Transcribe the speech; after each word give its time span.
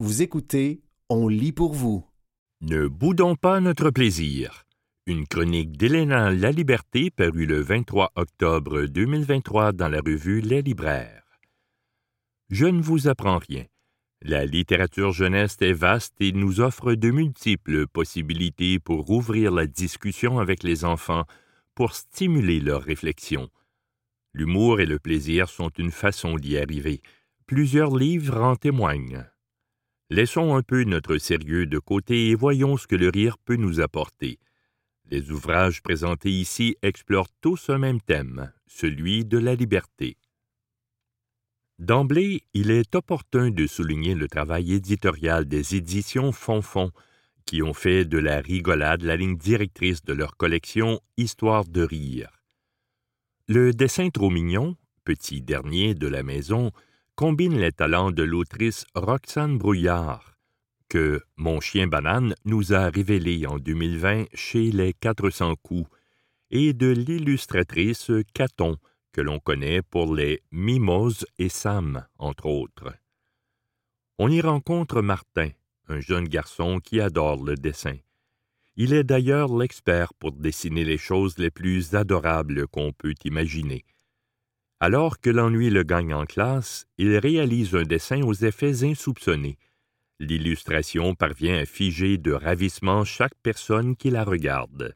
Vous 0.00 0.22
écoutez 0.22 0.80
On 1.08 1.26
lit 1.26 1.50
pour 1.50 1.74
vous. 1.74 2.06
Ne 2.60 2.86
boudons 2.86 3.34
pas 3.34 3.58
notre 3.58 3.90
plaisir. 3.90 4.62
Une 5.06 5.26
chronique 5.26 5.76
d'Élena 5.76 6.30
La 6.30 6.52
Liberté 6.52 7.10
parue 7.10 7.46
le 7.46 7.60
23 7.60 8.12
octobre 8.14 8.84
2023 8.84 9.72
dans 9.72 9.88
la 9.88 9.98
revue 9.98 10.40
Les 10.40 10.62
Libraires. 10.62 11.24
Je 12.48 12.66
ne 12.66 12.80
vous 12.80 13.08
apprends 13.08 13.38
rien. 13.38 13.64
La 14.22 14.46
littérature 14.46 15.10
jeunesse 15.10 15.56
est 15.62 15.72
vaste 15.72 16.14
et 16.20 16.30
nous 16.30 16.60
offre 16.60 16.94
de 16.94 17.10
multiples 17.10 17.88
possibilités 17.88 18.78
pour 18.78 19.10
ouvrir 19.10 19.50
la 19.50 19.66
discussion 19.66 20.38
avec 20.38 20.62
les 20.62 20.84
enfants, 20.84 21.24
pour 21.74 21.96
stimuler 21.96 22.60
leur 22.60 22.82
réflexion. 22.82 23.50
L'humour 24.32 24.78
et 24.78 24.86
le 24.86 25.00
plaisir 25.00 25.48
sont 25.48 25.70
une 25.70 25.90
façon 25.90 26.36
d'y 26.36 26.56
arriver. 26.56 27.02
Plusieurs 27.46 27.96
livres 27.96 28.40
en 28.40 28.54
témoignent. 28.54 29.24
Laissons 30.10 30.54
un 30.54 30.62
peu 30.62 30.84
notre 30.84 31.18
sérieux 31.18 31.66
de 31.66 31.78
côté 31.78 32.28
et 32.30 32.34
voyons 32.34 32.78
ce 32.78 32.86
que 32.86 32.96
le 32.96 33.10
rire 33.10 33.36
peut 33.36 33.56
nous 33.56 33.80
apporter. 33.80 34.38
Les 35.10 35.30
ouvrages 35.30 35.82
présentés 35.82 36.30
ici 36.30 36.76
explorent 36.82 37.32
tous 37.40 37.68
un 37.68 37.78
même 37.78 38.00
thème, 38.00 38.52
celui 38.66 39.24
de 39.26 39.36
la 39.36 39.54
liberté. 39.54 40.16
D'emblée, 41.78 42.42
il 42.54 42.70
est 42.70 42.94
opportun 42.94 43.50
de 43.50 43.66
souligner 43.66 44.14
le 44.14 44.28
travail 44.28 44.72
éditorial 44.72 45.46
des 45.46 45.76
éditions 45.76 46.32
Fonfon, 46.32 46.90
qui 47.44 47.62
ont 47.62 47.74
fait 47.74 48.04
de 48.04 48.18
la 48.18 48.40
rigolade 48.40 49.02
la 49.02 49.16
ligne 49.16 49.36
directrice 49.36 50.02
de 50.02 50.12
leur 50.12 50.36
collection 50.36 51.00
Histoire 51.16 51.64
de 51.66 51.82
rire. 51.82 52.30
Le 53.46 53.72
dessin 53.72 54.10
trop 54.10 54.30
mignon, 54.30 54.76
petit 55.04 55.40
dernier 55.40 55.94
de 55.94 56.06
la 56.06 56.22
maison, 56.22 56.72
combine 57.18 57.58
les 57.58 57.72
talents 57.72 58.12
de 58.12 58.22
l'autrice 58.22 58.86
Roxane 58.94 59.58
Brouillard, 59.58 60.36
que 60.88 61.20
Mon 61.36 61.58
chien 61.58 61.88
banane 61.88 62.36
nous 62.44 62.72
a 62.72 62.90
révélé 62.90 63.44
en 63.44 63.58
2020 63.58 64.26
chez 64.34 64.70
Les 64.70 64.92
400 64.92 65.56
coups, 65.60 65.90
et 66.52 66.74
de 66.74 66.86
l'illustratrice 66.86 68.12
Caton, 68.34 68.76
que 69.10 69.20
l'on 69.20 69.40
connaît 69.40 69.82
pour 69.82 70.14
les 70.14 70.44
Mimose 70.52 71.26
et 71.40 71.48
Sam, 71.48 72.06
entre 72.18 72.46
autres. 72.46 72.94
On 74.20 74.30
y 74.30 74.40
rencontre 74.40 75.02
Martin, 75.02 75.50
un 75.88 75.98
jeune 75.98 76.28
garçon 76.28 76.78
qui 76.78 77.00
adore 77.00 77.42
le 77.42 77.56
dessin. 77.56 77.96
Il 78.76 78.92
est 78.92 79.02
d'ailleurs 79.02 79.52
l'expert 79.58 80.14
pour 80.14 80.30
dessiner 80.30 80.84
les 80.84 80.98
choses 80.98 81.36
les 81.36 81.50
plus 81.50 81.96
adorables 81.96 82.68
qu'on 82.68 82.92
peut 82.92 83.16
imaginer. 83.24 83.84
Alors 84.80 85.20
que 85.20 85.30
l'ennui 85.30 85.70
le 85.70 85.82
gagne 85.82 86.14
en 86.14 86.24
classe, 86.24 86.86
il 86.98 87.16
réalise 87.16 87.74
un 87.74 87.82
dessin 87.82 88.22
aux 88.22 88.34
effets 88.34 88.84
insoupçonnés. 88.84 89.58
L'illustration 90.20 91.14
parvient 91.14 91.58
à 91.58 91.64
figer 91.64 92.16
de 92.16 92.32
ravissement 92.32 93.04
chaque 93.04 93.34
personne 93.42 93.96
qui 93.96 94.10
la 94.10 94.24
regarde. 94.24 94.94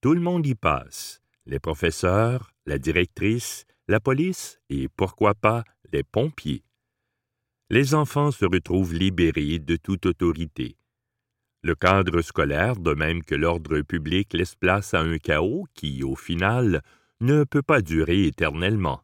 Tout 0.00 0.14
le 0.14 0.20
monde 0.20 0.46
y 0.46 0.54
passe, 0.54 1.20
les 1.46 1.60
professeurs, 1.60 2.52
la 2.66 2.78
directrice, 2.78 3.66
la 3.86 4.00
police 4.00 4.60
et 4.68 4.88
pourquoi 4.88 5.34
pas 5.34 5.64
les 5.92 6.02
pompiers. 6.02 6.64
Les 7.70 7.94
enfants 7.94 8.30
se 8.30 8.44
retrouvent 8.44 8.94
libérés 8.94 9.58
de 9.58 9.76
toute 9.76 10.06
autorité. 10.06 10.76
Le 11.62 11.74
cadre 11.74 12.20
scolaire, 12.22 12.76
de 12.76 12.94
même 12.94 13.22
que 13.22 13.34
l'ordre 13.34 13.80
public, 13.80 14.32
laisse 14.32 14.54
place 14.54 14.94
à 14.94 15.00
un 15.00 15.18
chaos 15.18 15.66
qui, 15.74 16.02
au 16.04 16.14
final, 16.14 16.82
ne 17.20 17.44
peut 17.44 17.62
pas 17.62 17.82
durer 17.82 18.26
éternellement. 18.26 19.02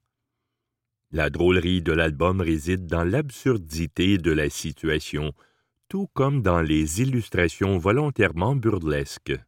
La 1.11 1.31
drôlerie 1.31 1.83
de 1.83 1.93
l'album 1.93 2.41
réside 2.41 2.87
dans 2.87 3.05
l'absurdité 3.05 4.19
de 4.19 4.33
la 4.33 4.51
situation, 4.51 5.33
tout 5.89 6.09
comme 6.12 6.43
dans 6.43 6.61
les 6.61 7.03
illustrations 7.03 7.79
volontairement 7.79 8.56
burlesques. 8.56 9.39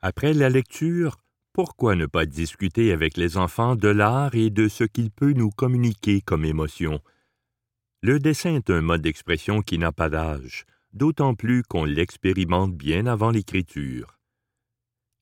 Après 0.00 0.32
la 0.32 0.48
lecture, 0.48 1.16
pourquoi 1.52 1.96
ne 1.96 2.06
pas 2.06 2.26
discuter 2.26 2.92
avec 2.92 3.16
les 3.16 3.36
enfants 3.36 3.76
de 3.76 3.88
l'art 3.88 4.34
et 4.34 4.50
de 4.50 4.68
ce 4.68 4.84
qu'il 4.84 5.10
peut 5.10 5.32
nous 5.32 5.50
communiquer 5.50 6.20
comme 6.20 6.44
émotion? 6.44 7.00
Le 8.02 8.18
dessin 8.18 8.54
est 8.54 8.70
un 8.70 8.80
mode 8.80 9.02
d'expression 9.02 9.60
qui 9.60 9.76
n'a 9.76 9.92
pas 9.92 10.08
d'âge, 10.08 10.64
d'autant 10.92 11.34
plus 11.34 11.62
qu'on 11.62 11.84
l'expérimente 11.84 12.74
bien 12.74 13.06
avant 13.06 13.30
l'écriture. 13.30 14.19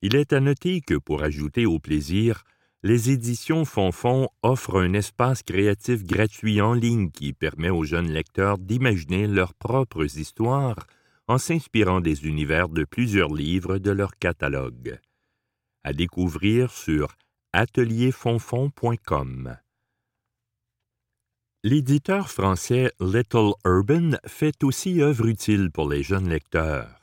Il 0.01 0.15
est 0.15 0.33
à 0.33 0.39
noter 0.39 0.81
que 0.81 0.95
pour 0.95 1.23
ajouter 1.23 1.65
au 1.65 1.79
plaisir, 1.79 2.43
les 2.83 3.09
éditions 3.11 3.65
Fonfon 3.65 4.29
offrent 4.41 4.79
un 4.79 4.93
espace 4.93 5.43
créatif 5.43 6.05
gratuit 6.05 6.61
en 6.61 6.73
ligne 6.73 7.11
qui 7.11 7.33
permet 7.33 7.69
aux 7.69 7.83
jeunes 7.83 8.09
lecteurs 8.09 8.57
d'imaginer 8.57 9.27
leurs 9.27 9.53
propres 9.53 10.17
histoires 10.17 10.87
en 11.27 11.37
s'inspirant 11.37 11.99
des 11.99 12.25
univers 12.25 12.69
de 12.69 12.85
plusieurs 12.85 13.33
livres 13.33 13.77
de 13.77 13.91
leur 13.91 14.15
catalogue. 14.15 14.97
À 15.83 15.91
découvrir 15.91 16.71
sur 16.71 17.17
atelierfonfon.com. 17.51 19.57
L'éditeur 21.63 22.31
français 22.31 22.93
Little 23.01 23.51
Urban 23.65 24.11
fait 24.25 24.63
aussi 24.63 25.01
œuvre 25.01 25.27
utile 25.27 25.71
pour 25.71 25.89
les 25.89 26.03
jeunes 26.03 26.29
lecteurs. 26.29 26.95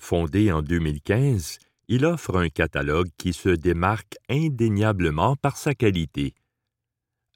Fondé 0.00 0.50
en 0.50 0.62
2015, 0.62 1.60
il 1.88 2.04
offre 2.04 2.36
un 2.36 2.50
catalogue 2.50 3.08
qui 3.16 3.32
se 3.32 3.48
démarque 3.48 4.16
indéniablement 4.28 5.36
par 5.36 5.56
sa 5.56 5.74
qualité. 5.74 6.34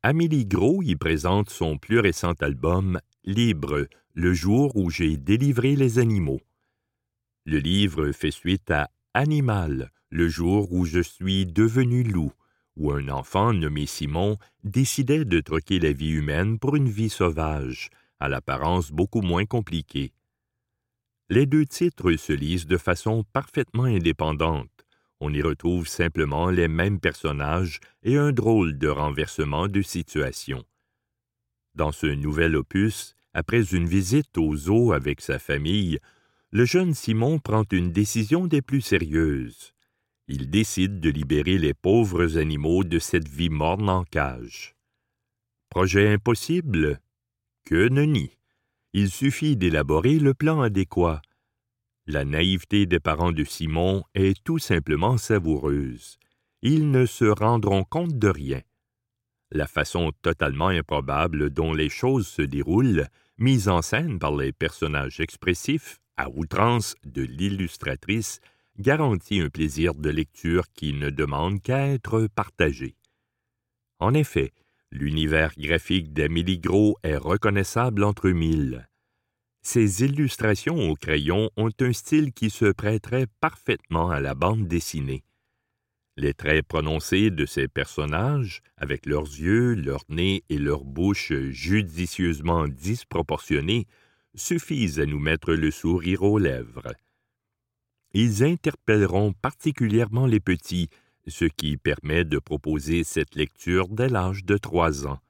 Amélie 0.02 0.44
Gros 0.44 0.82
y 0.82 0.94
présente 0.94 1.48
son 1.48 1.78
plus 1.78 2.00
récent 2.00 2.34
album 2.40 3.00
Libre, 3.24 3.86
le 4.14 4.34
jour 4.34 4.76
où 4.76 4.90
j'ai 4.90 5.16
délivré 5.16 5.74
les 5.74 5.98
animaux. 5.98 6.40
Le 7.46 7.58
livre 7.58 8.12
fait 8.12 8.30
suite 8.30 8.70
à 8.70 8.90
Animal, 9.14 9.90
le 10.10 10.28
jour 10.28 10.72
où 10.72 10.84
je 10.84 11.00
suis 11.00 11.46
devenu 11.46 12.02
loup, 12.02 12.32
où 12.76 12.92
un 12.92 13.08
enfant 13.08 13.52
nommé 13.52 13.86
Simon 13.86 14.36
décidait 14.64 15.24
de 15.24 15.40
troquer 15.40 15.78
la 15.78 15.92
vie 15.92 16.10
humaine 16.10 16.58
pour 16.58 16.76
une 16.76 16.88
vie 16.88 17.10
sauvage, 17.10 17.90
à 18.20 18.28
l'apparence 18.28 18.90
beaucoup 18.90 19.22
moins 19.22 19.46
compliquée. 19.46 20.12
Les 21.32 21.46
deux 21.46 21.64
titres 21.64 22.12
se 22.16 22.32
lisent 22.32 22.66
de 22.66 22.76
façon 22.76 23.24
parfaitement 23.32 23.84
indépendante. 23.84 24.68
On 25.20 25.32
y 25.32 25.40
retrouve 25.40 25.88
simplement 25.88 26.50
les 26.50 26.68
mêmes 26.68 27.00
personnages 27.00 27.80
et 28.02 28.18
un 28.18 28.32
drôle 28.32 28.76
de 28.76 28.88
renversement 28.88 29.66
de 29.66 29.80
situation. 29.80 30.62
Dans 31.74 31.90
ce 31.90 32.06
nouvel 32.06 32.54
opus, 32.54 33.14
après 33.32 33.72
une 33.72 33.86
visite 33.86 34.36
au 34.36 34.54
zoo 34.54 34.92
avec 34.92 35.22
sa 35.22 35.38
famille, 35.38 35.98
le 36.50 36.66
jeune 36.66 36.92
Simon 36.92 37.38
prend 37.38 37.64
une 37.72 37.92
décision 37.92 38.46
des 38.46 38.60
plus 38.60 38.82
sérieuses 38.82 39.72
il 40.28 40.50
décide 40.50 41.00
de 41.00 41.10
libérer 41.10 41.58
les 41.58 41.74
pauvres 41.74 42.38
animaux 42.38 42.84
de 42.84 42.98
cette 42.98 43.28
vie 43.28 43.50
morne 43.50 43.88
en 43.88 44.04
cage. 44.04 44.74
Projet 45.68 46.08
impossible? 46.08 47.00
Que 47.64 47.88
nenni! 47.88 48.38
Il 48.94 49.10
suffit 49.10 49.56
d'élaborer 49.56 50.18
le 50.18 50.34
plan 50.34 50.60
adéquat. 50.60 51.22
La 52.06 52.26
naïveté 52.26 52.84
des 52.84 53.00
parents 53.00 53.32
de 53.32 53.42
Simon 53.42 54.04
est 54.14 54.42
tout 54.44 54.58
simplement 54.58 55.16
savoureuse. 55.16 56.18
Ils 56.60 56.90
ne 56.90 57.06
se 57.06 57.24
rendront 57.24 57.84
compte 57.84 58.18
de 58.18 58.28
rien. 58.28 58.60
La 59.50 59.66
façon 59.66 60.12
totalement 60.20 60.68
improbable 60.68 61.48
dont 61.48 61.72
les 61.72 61.88
choses 61.88 62.26
se 62.26 62.42
déroulent, 62.42 63.08
mise 63.38 63.68
en 63.68 63.80
scène 63.80 64.18
par 64.18 64.36
les 64.36 64.52
personnages 64.52 65.20
expressifs, 65.20 65.98
à 66.18 66.28
outrance 66.28 66.94
de 67.04 67.22
l'illustratrice, 67.22 68.40
garantit 68.78 69.40
un 69.40 69.48
plaisir 69.48 69.94
de 69.94 70.10
lecture 70.10 70.64
qui 70.74 70.92
ne 70.92 71.08
demande 71.08 71.62
qu'à 71.62 71.88
être 71.88 72.26
partagé. 72.34 72.96
En 73.98 74.12
effet, 74.12 74.52
l'univers 74.92 75.52
graphique 75.58 76.12
d'Amélie 76.12 76.60
Gros 76.60 76.96
est 77.02 77.16
reconnaissable 77.16 78.04
entre 78.04 78.30
mille. 78.30 78.88
Ses 79.62 80.04
illustrations 80.04 80.90
au 80.90 80.94
crayon 80.94 81.50
ont 81.56 81.72
un 81.80 81.92
style 81.92 82.32
qui 82.32 82.50
se 82.50 82.66
prêterait 82.66 83.26
parfaitement 83.40 84.10
à 84.10 84.20
la 84.20 84.34
bande 84.34 84.68
dessinée. 84.68 85.24
Les 86.16 86.34
traits 86.34 86.66
prononcés 86.66 87.30
de 87.30 87.46
ces 87.46 87.66
personnages, 87.66 88.60
avec 88.76 89.06
leurs 89.06 89.24
yeux, 89.24 89.74
leur 89.74 90.04
nez 90.08 90.44
et 90.48 90.58
leur 90.58 90.84
bouche 90.84 91.32
judicieusement 91.50 92.68
disproportionnés, 92.68 93.86
suffisent 94.34 95.00
à 95.00 95.06
nous 95.06 95.18
mettre 95.18 95.54
le 95.54 95.70
sourire 95.70 96.22
aux 96.22 96.38
lèvres 96.38 96.92
ils 98.14 98.44
interpelleront 98.44 99.32
particulièrement 99.32 100.26
les 100.26 100.40
petits, 100.40 100.88
ce 101.26 101.44
qui 101.44 101.76
permet 101.76 102.24
de 102.24 102.38
proposer 102.38 103.04
cette 103.04 103.34
lecture 103.34 103.88
dès 103.88 104.08
l'âge 104.08 104.44
de 104.44 104.56
trois 104.56 105.06
ans. 105.06 105.20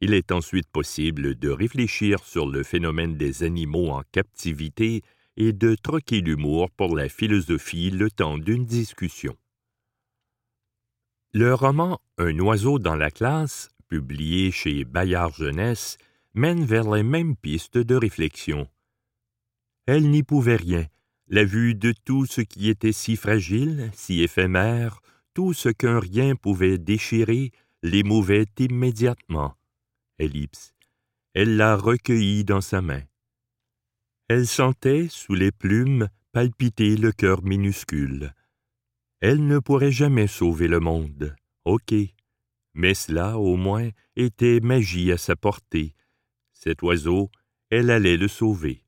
Il 0.00 0.14
est 0.14 0.30
ensuite 0.30 0.68
possible 0.68 1.34
de 1.34 1.50
réfléchir 1.50 2.22
sur 2.24 2.46
le 2.46 2.62
phénomène 2.62 3.16
des 3.16 3.42
animaux 3.42 3.90
en 3.90 4.02
captivité 4.12 5.02
et 5.36 5.52
de 5.52 5.74
troquer 5.74 6.20
l'humour 6.20 6.70
pour 6.70 6.96
la 6.96 7.08
philosophie 7.08 7.90
le 7.90 8.10
temps 8.10 8.38
d'une 8.38 8.64
discussion. 8.64 9.36
Le 11.32 11.52
roman 11.54 12.00
Un 12.16 12.38
oiseau 12.38 12.78
dans 12.78 12.96
la 12.96 13.10
classe, 13.10 13.68
publié 13.88 14.50
chez 14.50 14.84
Bayard 14.84 15.34
Jeunesse, 15.34 15.98
mènent 16.34 16.64
vers 16.64 16.90
les 16.90 17.02
mêmes 17.02 17.36
pistes 17.36 17.78
de 17.78 17.94
réflexion. 17.94 18.68
Elle 19.86 20.10
n'y 20.10 20.22
pouvait 20.22 20.56
rien, 20.56 20.86
la 21.28 21.44
vue 21.44 21.74
de 21.74 21.92
tout 22.04 22.26
ce 22.26 22.40
qui 22.40 22.68
était 22.68 22.92
si 22.92 23.16
fragile, 23.16 23.90
si 23.94 24.22
éphémère, 24.22 25.00
tout 25.34 25.52
ce 25.52 25.68
qu'un 25.68 26.00
rien 26.00 26.34
pouvait 26.34 26.78
déchirer, 26.78 27.52
l'émouvait 27.82 28.46
immédiatement. 28.58 29.54
Ellipse. 30.18 30.74
Elle 31.34 31.56
l'a 31.56 31.76
recueilli 31.76 32.44
dans 32.44 32.60
sa 32.60 32.80
main. 32.80 33.02
Elle 34.28 34.46
sentait, 34.46 35.08
sous 35.10 35.34
les 35.34 35.52
plumes, 35.52 36.08
palpiter 36.32 36.96
le 36.96 37.12
cœur 37.12 37.42
minuscule. 37.42 38.34
Elle 39.20 39.46
ne 39.46 39.58
pourrait 39.58 39.92
jamais 39.92 40.26
sauver 40.26 40.68
le 40.68 40.80
monde, 40.80 41.36
ok, 41.64 41.94
mais 42.74 42.94
cela, 42.94 43.38
au 43.38 43.56
moins, 43.56 43.90
était 44.16 44.60
magie 44.60 45.12
à 45.12 45.18
sa 45.18 45.36
portée. 45.36 45.94
Cet 46.52 46.82
oiseau, 46.82 47.30
elle 47.70 47.90
allait 47.90 48.16
le 48.16 48.28
sauver. 48.28 48.82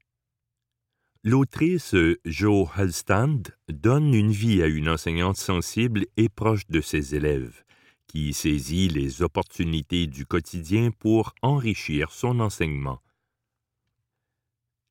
L'autrice 1.22 1.94
Jo 2.24 2.66
Halstand 2.74 3.42
donne 3.68 4.14
une 4.14 4.32
vie 4.32 4.62
à 4.62 4.66
une 4.66 4.88
enseignante 4.88 5.36
sensible 5.36 6.06
et 6.16 6.30
proche 6.30 6.66
de 6.68 6.80
ses 6.80 7.14
élèves, 7.14 7.62
qui 8.06 8.32
saisit 8.32 8.88
les 8.88 9.20
opportunités 9.20 10.06
du 10.06 10.24
quotidien 10.24 10.90
pour 10.90 11.34
enrichir 11.42 12.10
son 12.10 12.40
enseignement. 12.40 13.02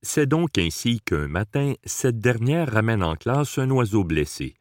C'est 0.04 0.28
donc 0.28 0.60
ainsi 0.60 1.02
qu'un 1.02 1.28
matin, 1.28 1.74
cette 1.84 2.20
dernière 2.20 2.74
ramène 2.74 3.02
en 3.02 3.16
classe 3.16 3.58
un 3.58 3.72
oiseau 3.72 4.04
blessé. 4.04 4.56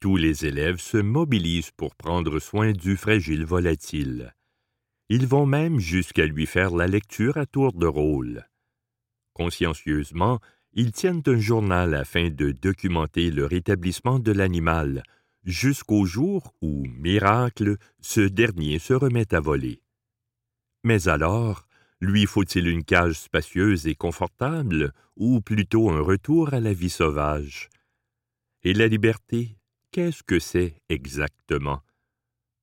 Tous 0.00 0.16
les 0.16 0.44
élèves 0.44 0.80
se 0.80 0.96
mobilisent 0.96 1.70
pour 1.70 1.94
prendre 1.94 2.40
soin 2.40 2.72
du 2.72 2.96
fragile 2.96 3.44
volatile. 3.44 4.34
Ils 5.08 5.28
vont 5.28 5.46
même 5.46 5.78
jusqu'à 5.78 6.26
lui 6.26 6.46
faire 6.46 6.74
la 6.74 6.88
lecture 6.88 7.36
à 7.36 7.46
tour 7.46 7.74
de 7.74 7.86
rôle. 7.86 8.48
Consciencieusement, 9.34 10.40
ils 10.72 10.92
tiennent 10.92 11.22
un 11.26 11.38
journal 11.38 11.94
afin 11.94 12.30
de 12.30 12.52
documenter 12.52 13.30
le 13.30 13.46
rétablissement 13.46 14.18
de 14.18 14.32
l'animal, 14.32 15.02
jusqu'au 15.44 16.04
jour 16.04 16.54
où, 16.60 16.84
miracle, 16.86 17.76
ce 18.00 18.20
dernier 18.20 18.78
se 18.78 18.94
remet 18.94 19.34
à 19.34 19.40
voler. 19.40 19.82
Mais 20.84 21.08
alors, 21.08 21.66
lui 22.00 22.26
faut-il 22.26 22.68
une 22.68 22.84
cage 22.84 23.18
spacieuse 23.18 23.86
et 23.86 23.94
confortable, 23.94 24.92
ou 25.16 25.40
plutôt 25.40 25.90
un 25.90 26.00
retour 26.00 26.54
à 26.54 26.60
la 26.60 26.72
vie 26.72 26.90
sauvage? 26.90 27.68
Et 28.62 28.72
la 28.72 28.86
liberté, 28.86 29.56
qu'est-ce 29.90 30.22
que 30.22 30.38
c'est 30.38 30.80
exactement? 30.88 31.82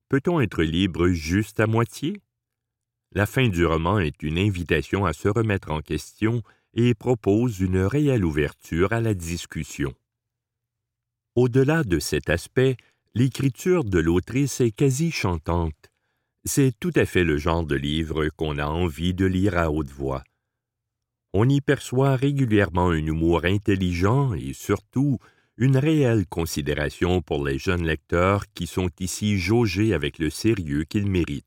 Peut-on 0.09 0.39
être 0.39 0.63
libre 0.63 1.09
juste 1.09 1.59
à 1.59 1.67
moitié? 1.67 2.21
La 3.11 3.25
fin 3.25 3.47
du 3.47 3.65
roman 3.65 3.99
est 3.99 4.23
une 4.23 4.37
invitation 4.37 5.05
à 5.05 5.13
se 5.13 5.27
remettre 5.27 5.71
en 5.71 5.81
question 5.81 6.41
et 6.73 6.93
propose 6.93 7.59
une 7.59 7.79
réelle 7.79 8.25
ouverture 8.25 8.93
à 8.93 9.01
la 9.01 9.13
discussion. 9.13 9.93
Au-delà 11.35 11.83
de 11.83 11.99
cet 11.99 12.29
aspect, 12.29 12.77
l'écriture 13.13 13.83
de 13.83 13.99
l'autrice 13.99 14.61
est 14.61 14.71
quasi 14.71 15.11
chantante, 15.11 15.91
c'est 16.47 16.71
tout 16.79 16.93
à 16.95 17.05
fait 17.05 17.25
le 17.25 17.37
genre 17.37 17.65
de 17.65 17.75
livre 17.75 18.29
qu'on 18.29 18.57
a 18.57 18.65
envie 18.65 19.13
de 19.13 19.25
lire 19.25 19.57
à 19.57 19.69
haute 19.69 19.91
voix. 19.91 20.23
On 21.33 21.47
y 21.47 21.59
perçoit 21.61 22.15
régulièrement 22.15 22.89
un 22.89 23.05
humour 23.05 23.43
intelligent 23.43 24.33
et 24.33 24.53
surtout 24.53 25.19
une 25.57 25.77
réelle 25.77 26.25
considération 26.25 27.21
pour 27.21 27.45
les 27.45 27.59
jeunes 27.59 27.85
lecteurs 27.85 28.45
qui 28.53 28.65
sont 28.65 28.89
ici 28.99 29.37
jaugés 29.37 29.93
avec 29.93 30.19
le 30.19 30.29
sérieux 30.29 30.85
qu'ils 30.85 31.09
méritent. 31.09 31.45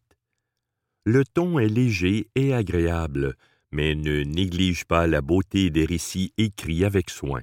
Le 1.04 1.24
ton 1.24 1.58
est 1.58 1.68
léger 1.68 2.28
et 2.34 2.52
agréable, 2.52 3.36
mais 3.72 3.94
ne 3.94 4.22
néglige 4.22 4.84
pas 4.84 5.06
la 5.06 5.20
beauté 5.20 5.70
des 5.70 5.84
récits 5.84 6.32
écrits 6.38 6.84
avec 6.84 7.10
soin. 7.10 7.42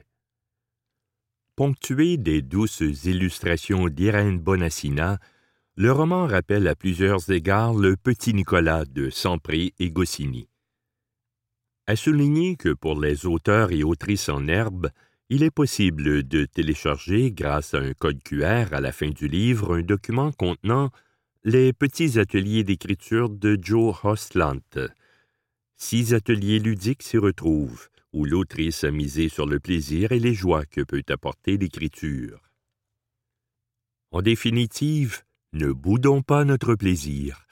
Ponctué 1.55 2.17
des 2.17 2.41
douces 2.41 2.81
illustrations 3.05 3.87
d'Irène 3.87 4.37
Bonassina, 4.37 5.19
le 5.75 5.91
roman 5.91 6.27
rappelle 6.27 6.67
à 6.67 6.75
plusieurs 6.75 7.29
égards 7.31 7.73
le 7.73 7.95
petit 7.95 8.33
Nicolas 8.33 8.85
de 8.85 9.09
Sampré 9.09 9.73
et 9.79 9.91
Goscinny. 9.91 10.49
À 11.87 11.95
souligner 11.95 12.57
que 12.57 12.73
pour 12.73 12.99
les 12.99 13.25
auteurs 13.25 13.71
et 13.71 13.83
autrices 13.83 14.29
en 14.29 14.47
herbe, 14.47 14.89
il 15.29 15.43
est 15.43 15.51
possible 15.51 16.23
de 16.23 16.45
télécharger, 16.45 17.31
grâce 17.31 17.73
à 17.73 17.79
un 17.79 17.93
code 17.93 18.21
QR 18.23 18.73
à 18.73 18.81
la 18.81 18.91
fin 18.91 19.09
du 19.09 19.27
livre, 19.27 19.77
un 19.77 19.81
document 19.81 20.31
contenant 20.31 20.89
les 21.43 21.73
petits 21.73 22.19
ateliers 22.19 22.63
d'écriture 22.63 23.29
de 23.29 23.57
Joe 23.61 23.95
Hostlant. 24.03 24.59
Six 25.79 26.15
ateliers 26.15 26.57
ludiques 26.59 27.03
s'y 27.03 27.19
retrouvent, 27.19 27.87
où 28.11 28.25
l'autrice 28.25 28.83
a 28.83 28.89
misé 28.89 29.29
sur 29.29 29.45
le 29.45 29.59
plaisir 29.59 30.11
et 30.11 30.19
les 30.19 30.33
joies 30.33 30.65
que 30.65 30.81
peut 30.81 31.03
apporter 31.09 31.57
l'écriture. 31.57 32.51
En 34.09 34.23
définitive, 34.23 35.21
ne 35.53 35.71
boudons 35.71 36.23
pas 36.23 36.45
notre 36.45 36.73
plaisir. 36.73 37.45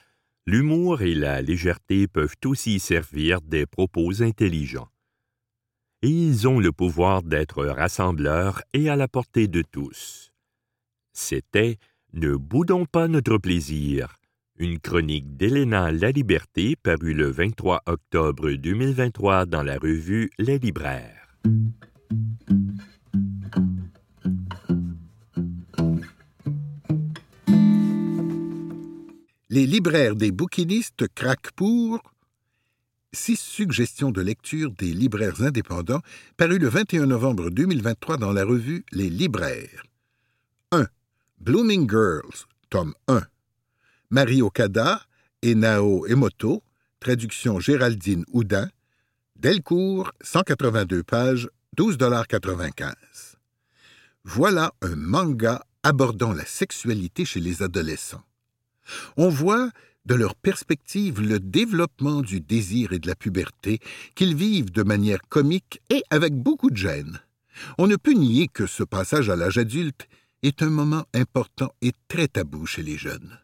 L'humour 0.44 1.02
et 1.02 1.14
la 1.14 1.40
légèreté 1.40 2.08
peuvent 2.08 2.36
aussi 2.44 2.80
servir 2.80 3.40
des 3.42 3.64
propos 3.64 4.22
intelligents. 4.22 4.88
Et 6.02 6.08
ils 6.08 6.48
ont 6.48 6.58
le 6.58 6.72
pouvoir 6.72 7.22
d'être 7.22 7.64
rassembleurs 7.64 8.62
et 8.72 8.88
à 8.88 8.96
la 8.96 9.06
portée 9.06 9.48
de 9.48 9.62
tous. 9.62 10.32
C'était 11.12 11.78
Ne 12.12 12.36
boudons 12.36 12.86
pas 12.86 13.08
notre 13.08 13.38
plaisir, 13.38 14.16
une 14.58 14.78
chronique 14.78 15.36
d'Elena 15.36 15.92
La 15.92 16.10
Liberté 16.10 16.76
parue 16.76 17.12
le 17.12 17.30
23 17.30 17.82
octobre 17.86 18.50
2023 18.50 19.46
dans 19.46 19.62
la 19.62 19.78
revue 19.78 20.30
Les 20.38 20.58
Libraires. 20.58 21.28
Les 29.50 29.66
libraires 29.66 30.16
des 30.16 30.32
bouquinistes 30.32 31.06
craquent 31.14 31.52
pour 31.52 32.00
six 33.12 33.38
suggestions 33.38 34.10
de 34.10 34.20
lecture 34.20 34.70
des 34.72 34.92
libraires 34.92 35.42
indépendants 35.42 36.02
parues 36.36 36.58
le 36.58 36.68
21 36.68 37.06
novembre 37.06 37.50
2023 37.50 38.18
dans 38.18 38.32
la 38.32 38.44
revue 38.44 38.84
Les 38.92 39.08
Libraires. 39.08 39.82
1. 40.72 40.86
Blooming 41.40 41.88
Girls, 41.88 42.46
tome 42.68 42.94
1. 43.08 43.22
Marie 44.10 44.42
Okada 44.42 45.02
et 45.42 45.54
Nao 45.54 46.06
Emoto, 46.06 46.62
traduction 47.00 47.58
Géraldine 47.58 48.24
Houdin, 48.32 48.68
Delcourt, 49.34 50.12
182 50.22 51.02
pages, 51.02 51.48
12,95 51.76 52.94
Voilà 54.24 54.72
un 54.80 54.94
manga 54.96 55.64
abordant 55.82 56.32
la 56.32 56.44
sexualité 56.44 57.24
chez 57.24 57.40
les 57.40 57.62
adolescents. 57.62 58.24
On 59.16 59.28
voit 59.28 59.70
de 60.04 60.14
leur 60.14 60.36
perspective 60.36 61.20
le 61.20 61.40
développement 61.40 62.22
du 62.22 62.40
désir 62.40 62.92
et 62.92 63.00
de 63.00 63.08
la 63.08 63.16
puberté 63.16 63.80
qu'ils 64.14 64.36
vivent 64.36 64.70
de 64.70 64.84
manière 64.84 65.20
comique 65.28 65.80
et 65.90 66.02
avec 66.10 66.32
beaucoup 66.32 66.70
de 66.70 66.76
gêne. 66.76 67.20
On 67.78 67.88
ne 67.88 67.96
peut 67.96 68.12
nier 68.12 68.46
que 68.46 68.66
ce 68.66 68.84
passage 68.84 69.30
à 69.30 69.36
l'âge 69.36 69.58
adulte 69.58 70.06
est 70.42 70.62
un 70.62 70.70
moment 70.70 71.06
important 71.12 71.74
et 71.82 71.92
très 72.06 72.28
tabou 72.28 72.66
chez 72.66 72.82
les 72.82 72.96
jeunes. 72.96 73.36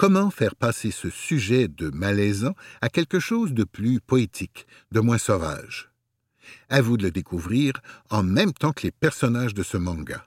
Comment 0.00 0.30
faire 0.30 0.56
passer 0.56 0.90
ce 0.92 1.10
sujet 1.10 1.68
de 1.68 1.90
malaisant 1.90 2.54
à 2.80 2.88
quelque 2.88 3.20
chose 3.20 3.52
de 3.52 3.64
plus 3.64 4.00
poétique, 4.00 4.66
de 4.92 5.00
moins 5.00 5.18
sauvage? 5.18 5.90
À 6.70 6.80
vous 6.80 6.96
de 6.96 7.02
le 7.02 7.10
découvrir 7.10 7.74
en 8.08 8.22
même 8.22 8.54
temps 8.54 8.72
que 8.72 8.84
les 8.84 8.92
personnages 8.92 9.52
de 9.52 9.62
ce 9.62 9.76
manga. 9.76 10.26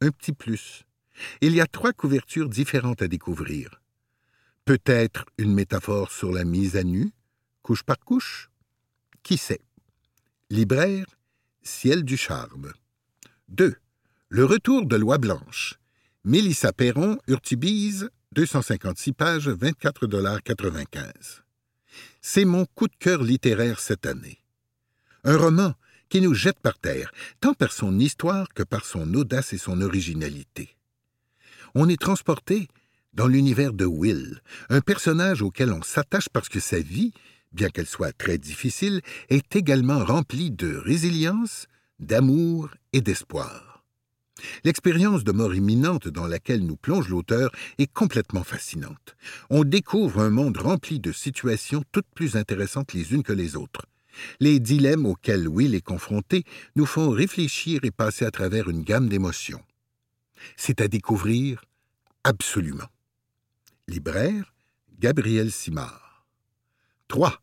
Un 0.00 0.12
petit 0.12 0.32
plus. 0.32 0.84
Il 1.40 1.52
y 1.52 1.60
a 1.60 1.66
trois 1.66 1.92
couvertures 1.92 2.48
différentes 2.48 3.02
à 3.02 3.08
découvrir. 3.08 3.82
Peut-être 4.64 5.24
une 5.36 5.52
métaphore 5.52 6.12
sur 6.12 6.30
la 6.30 6.44
mise 6.44 6.76
à 6.76 6.84
nu, 6.84 7.10
couche 7.62 7.82
par 7.82 7.98
couche 7.98 8.52
Qui 9.24 9.36
sait? 9.36 9.62
Libraire, 10.48 11.06
ciel 11.60 12.04
du 12.04 12.16
charme. 12.16 12.72
2. 13.48 13.74
Le 14.28 14.44
retour 14.44 14.86
de 14.86 14.94
Loi 14.94 15.18
Blanche. 15.18 15.74
Mélissa 16.22 16.72
Perron, 16.72 17.18
Urtubise, 17.26 18.10
256 18.32 19.12
pages, 19.12 19.48
24,95 19.48 21.42
C'est 22.20 22.44
mon 22.44 22.66
coup 22.74 22.88
de 22.88 22.96
cœur 22.98 23.22
littéraire 23.22 23.80
cette 23.80 24.06
année. 24.06 24.38
Un 25.24 25.36
roman 25.36 25.74
qui 26.08 26.20
nous 26.20 26.34
jette 26.34 26.60
par 26.60 26.78
terre, 26.78 27.12
tant 27.40 27.54
par 27.54 27.72
son 27.72 27.98
histoire 27.98 28.48
que 28.54 28.62
par 28.62 28.84
son 28.84 29.12
audace 29.14 29.52
et 29.52 29.58
son 29.58 29.80
originalité 29.80 30.76
on 31.76 31.90
est 31.90 32.00
transporté 32.00 32.68
dans 33.12 33.26
l'univers 33.26 33.74
de 33.74 33.84
Will, 33.84 34.40
un 34.70 34.80
personnage 34.80 35.42
auquel 35.42 35.72
on 35.72 35.82
s'attache 35.82 36.28
parce 36.32 36.48
que 36.48 36.58
sa 36.58 36.80
vie, 36.80 37.12
bien 37.52 37.68
qu'elle 37.68 37.86
soit 37.86 38.16
très 38.16 38.38
difficile, 38.38 39.02
est 39.28 39.54
également 39.54 40.02
remplie 40.02 40.50
de 40.50 40.74
résilience, 40.74 41.66
d'amour 41.98 42.70
et 42.94 43.02
d'espoir. 43.02 43.65
L'expérience 44.64 45.24
de 45.24 45.32
mort 45.32 45.54
imminente 45.54 46.08
dans 46.08 46.26
laquelle 46.26 46.64
nous 46.64 46.76
plonge 46.76 47.08
l'auteur 47.08 47.50
est 47.78 47.92
complètement 47.92 48.44
fascinante. 48.44 49.16
On 49.50 49.64
découvre 49.64 50.20
un 50.20 50.30
monde 50.30 50.58
rempli 50.58 51.00
de 51.00 51.12
situations 51.12 51.84
toutes 51.92 52.08
plus 52.14 52.36
intéressantes 52.36 52.92
les 52.92 53.12
unes 53.12 53.22
que 53.22 53.32
les 53.32 53.56
autres. 53.56 53.86
Les 54.40 54.60
dilemmes 54.60 55.06
auxquels 55.06 55.48
Will 55.48 55.74
est 55.74 55.80
confronté 55.80 56.44
nous 56.74 56.86
font 56.86 57.10
réfléchir 57.10 57.80
et 57.84 57.90
passer 57.90 58.24
à 58.24 58.30
travers 58.30 58.68
une 58.68 58.82
gamme 58.82 59.08
d'émotions. 59.08 59.62
C'est 60.56 60.80
à 60.80 60.88
découvrir 60.88 61.64
absolument. 62.24 62.88
Libraire, 63.88 64.54
Gabriel 64.98 65.52
Simard. 65.52 66.26
3. 67.08 67.40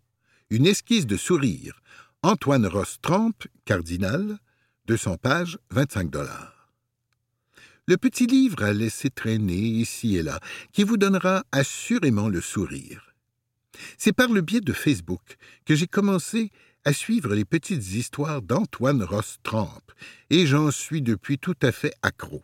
Une 0.49 0.67
esquisse 0.67 1.07
de 1.07 1.17
sourire. 1.17 1.79
Antoine 2.21 2.65
Ross 2.65 2.99
Trump, 3.01 3.45
cardinal, 3.65 4.39
200 4.87 5.17
pages, 5.17 5.57
25 5.71 6.09
dollars. 6.09 6.62
Le 7.85 7.97
petit 7.97 8.27
livre 8.27 8.63
à 8.63 8.71
laisser 8.71 9.09
traîner 9.09 9.57
ici 9.57 10.15
et 10.15 10.23
là, 10.23 10.39
qui 10.71 10.83
vous 10.83 10.95
donnera 10.95 11.43
assurément 11.51 12.29
le 12.29 12.39
sourire. 12.39 13.13
C'est 13.97 14.13
par 14.13 14.29
le 14.29 14.39
biais 14.39 14.61
de 14.61 14.71
Facebook 14.71 15.35
que 15.65 15.75
j'ai 15.75 15.87
commencé 15.87 16.51
à 16.85 16.93
suivre 16.93 17.35
les 17.35 17.43
petites 17.43 17.93
histoires 17.93 18.41
d'Antoine 18.41 19.03
Ross 19.03 19.37
Trump, 19.43 19.91
et 20.29 20.47
j'en 20.47 20.71
suis 20.71 21.01
depuis 21.01 21.37
tout 21.37 21.55
à 21.61 21.73
fait 21.73 21.93
accro. 22.01 22.41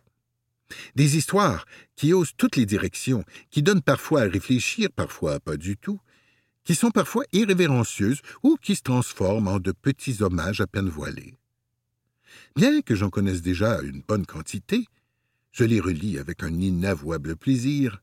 Des 0.96 1.15
histoires 1.15 1.65
qui 1.96 2.13
osent 2.13 2.34
toutes 2.36 2.58
les 2.58 2.65
directions, 2.65 3.24
qui 3.50 3.63
donnent 3.63 3.81
parfois 3.81 4.22
à 4.22 4.27
réfléchir, 4.27 4.89
parfois 4.93 5.39
pas 5.39 5.55
du 5.55 5.77
tout, 5.77 6.00
qui 6.65 6.75
sont 6.75 6.91
parfois 6.91 7.24
irrévérencieuses 7.31 8.22
ou 8.43 8.58
qui 8.62 8.75
se 8.75 8.84
transforment 8.84 9.48
en 9.48 9.60
de 9.60 9.72
petits 9.72 10.22
hommages 10.22 10.62
à 10.62 10.67
peine 10.67 10.89
voilés. 10.89 11.36
Bien 12.55 12.81
que 12.81 12.93
j'en 12.93 13.10
connaisse 13.10 13.41
déjà 13.41 13.81
une 13.81 14.03
bonne 14.08 14.25
quantité, 14.25 14.86
je 15.51 15.63
les 15.63 15.79
relis 15.79 16.18
avec 16.18 16.44
un 16.44 16.53
inavouable 16.53 17.36
plaisir. 17.36 18.01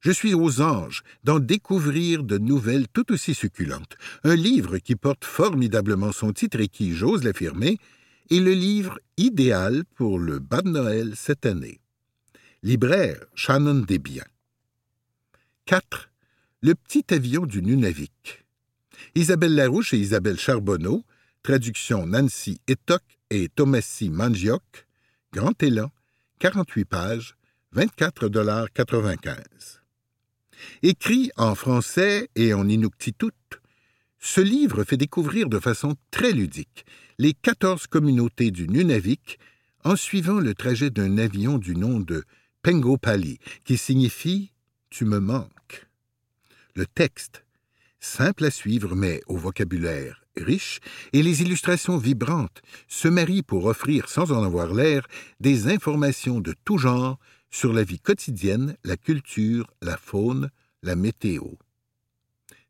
Je 0.00 0.10
suis 0.10 0.34
aux 0.34 0.62
anges 0.62 1.02
d'en 1.24 1.38
découvrir 1.38 2.22
de 2.24 2.38
nouvelles 2.38 2.88
tout 2.88 3.12
aussi 3.12 3.34
succulentes. 3.34 3.96
Un 4.24 4.34
livre 4.34 4.78
qui 4.78 4.96
porte 4.96 5.24
formidablement 5.24 6.12
son 6.12 6.32
titre 6.32 6.60
et 6.60 6.68
qui, 6.68 6.94
j'ose 6.94 7.24
l'affirmer, 7.24 7.78
est 8.30 8.40
le 8.40 8.52
livre 8.52 8.98
idéal 9.16 9.84
pour 9.96 10.18
le 10.18 10.38
bas 10.38 10.62
de 10.62 10.70
Noël 10.70 11.12
cette 11.16 11.44
année. 11.44 11.80
Libraire 12.62 13.24
Shannon 13.34 13.80
Desbiens. 13.80 14.24
4. 15.66 16.10
Le 16.62 16.74
petit 16.74 17.04
avion 17.12 17.44
du 17.44 17.62
Nunavik. 17.62 18.44
Isabelle 19.14 19.54
Larouche 19.54 19.94
et 19.94 19.98
Isabelle 19.98 20.38
Charbonneau, 20.38 21.04
traduction 21.42 22.06
Nancy 22.06 22.60
Etoc 22.68 23.02
et 23.30 23.48
Thomasy 23.48 24.10
Mangiok, 24.10 24.86
Grand 25.32 25.62
Élan, 25.62 25.90
48 26.40 26.84
pages, 26.86 27.36
24,95 27.76 29.36
Écrit 30.82 31.30
en 31.36 31.54
français 31.54 32.30
et 32.34 32.54
en 32.54 32.66
inuktitut, 32.66 33.60
ce 34.18 34.40
livre 34.40 34.84
fait 34.84 34.96
découvrir 34.96 35.50
de 35.50 35.58
façon 35.58 35.96
très 36.10 36.32
ludique 36.32 36.86
les 37.18 37.34
quatorze 37.34 37.86
communautés 37.86 38.50
du 38.50 38.68
Nunavik 38.68 39.38
en 39.84 39.96
suivant 39.96 40.40
le 40.40 40.54
trajet 40.54 40.88
d'un 40.88 41.18
avion 41.18 41.58
du 41.58 41.76
nom 41.76 42.00
de 42.00 42.24
Pengopali, 42.62 43.38
qui 43.64 43.76
signifie 43.76 44.50
Tu 44.88 45.04
me 45.04 45.20
manques. 45.20 45.88
Le 46.74 46.86
texte, 46.86 47.44
simple 48.00 48.46
à 48.46 48.50
suivre 48.50 48.96
mais 48.96 49.20
au 49.26 49.36
vocabulaire 49.36 50.19
riche, 50.36 50.80
et 51.12 51.22
les 51.22 51.42
illustrations 51.42 51.98
vibrantes 51.98 52.62
se 52.88 53.08
marient 53.08 53.42
pour 53.42 53.66
offrir, 53.66 54.08
sans 54.08 54.32
en 54.32 54.42
avoir 54.42 54.72
l'air, 54.74 55.06
des 55.40 55.68
informations 55.68 56.40
de 56.40 56.54
tout 56.64 56.78
genre 56.78 57.18
sur 57.50 57.72
la 57.72 57.82
vie 57.82 57.98
quotidienne, 57.98 58.76
la 58.84 58.96
culture, 58.96 59.72
la 59.82 59.96
faune, 59.96 60.50
la 60.82 60.96
météo. 60.96 61.42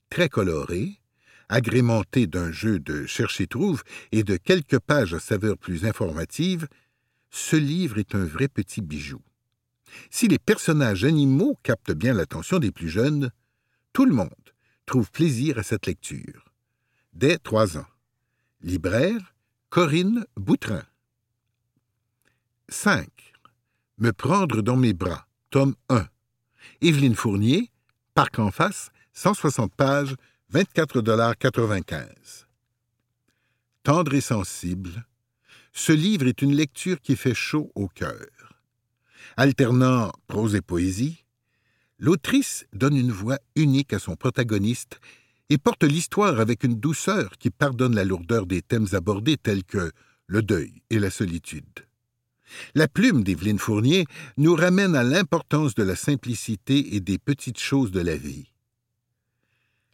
Très 0.09 0.29
coloré, 0.29 1.01
agrémenté 1.49 2.27
d'un 2.27 2.51
jeu 2.51 2.79
de 2.79 3.07
chercher-trouve 3.07 3.83
et 4.13 4.23
de 4.23 4.37
quelques 4.37 4.79
pages 4.79 5.15
à 5.15 5.21
saveur 5.21 5.59
plus 5.59 5.85
informative, 5.85 6.67
ce 7.31 7.57
livre 7.57 7.99
est 7.99 8.15
un 8.15 8.25
vrai 8.25 8.49
petit 8.49 8.81
bijou. 8.81 9.21
Si 10.11 10.29
les 10.29 10.39
personnages 10.39 11.05
animaux 11.05 11.57
captent 11.63 11.93
bien 11.93 12.15
l'attention 12.15 12.59
des 12.59 12.71
plus 12.71 12.89
jeunes, 12.89 13.31
tout 13.93 14.07
le 14.07 14.15
monde 14.15 14.29
trouve 14.87 15.11
plaisir 15.11 15.59
à 15.59 15.63
cette 15.63 15.87
lecture. 15.87 16.50
Dès 17.21 17.37
trois 17.37 17.77
ans. 17.77 17.85
Libraire 18.63 19.35
Corinne 19.69 20.25
Boutrin. 20.39 20.85
5. 22.71 23.11
Me 23.99 24.11
prendre 24.11 24.63
dans 24.63 24.79
mes 24.79 24.95
bras. 24.95 25.27
Tome 25.51 25.75
1. 25.91 26.07
Évelyne 26.81 27.15
Fournier, 27.15 27.71
Parc 28.15 28.39
en 28.39 28.51
face, 28.51 28.91
160 29.13 29.75
pages, 29.75 30.15
24,95 30.55 32.47
Tendre 33.83 34.15
et 34.15 34.23
sensible, 34.23 35.05
ce 35.75 35.93
livre 35.93 36.27
est 36.27 36.41
une 36.41 36.55
lecture 36.55 37.03
qui 37.03 37.17
fait 37.17 37.35
chaud 37.35 37.71
au 37.75 37.89
cœur. 37.89 38.29
Alternant 39.37 40.11
prose 40.27 40.55
et 40.55 40.63
poésie, 40.63 41.27
l'autrice 41.99 42.65
donne 42.73 42.97
une 42.97 43.13
voix 43.13 43.39
unique 43.57 43.93
à 43.93 43.99
son 43.99 44.17
protagoniste 44.17 45.03
et 45.51 45.59
porte 45.59 45.83
l'histoire 45.83 46.41
avec 46.41 46.65
une 46.65 46.79
douceur 46.79 47.33
qui 47.39 47.51
pardonne 47.51 47.95
la 47.95 48.05
lourdeur 48.05 48.47
des 48.47 48.63
thèmes 48.63 48.87
abordés 48.93 49.37
tels 49.37 49.65
que 49.65 49.91
le 50.27 50.43
deuil 50.43 50.83
et 50.91 51.01
la 51.01 51.11
solitude. 51.11 51.87
La 52.75 52.89
plume 52.89 53.23
d'Evelyne 53.23 53.59
Fournier 53.59 54.07
nous 54.37 54.55
ramène 54.55 54.95
à 54.95 55.03
l'importance 55.03 55.75
de 55.75 55.83
la 55.83 55.97
simplicité 55.97 56.95
et 56.95 57.01
des 57.01 57.19
petites 57.19 57.59
choses 57.59 57.91
de 57.91 58.01
la 58.01 58.17
vie. 58.17 58.47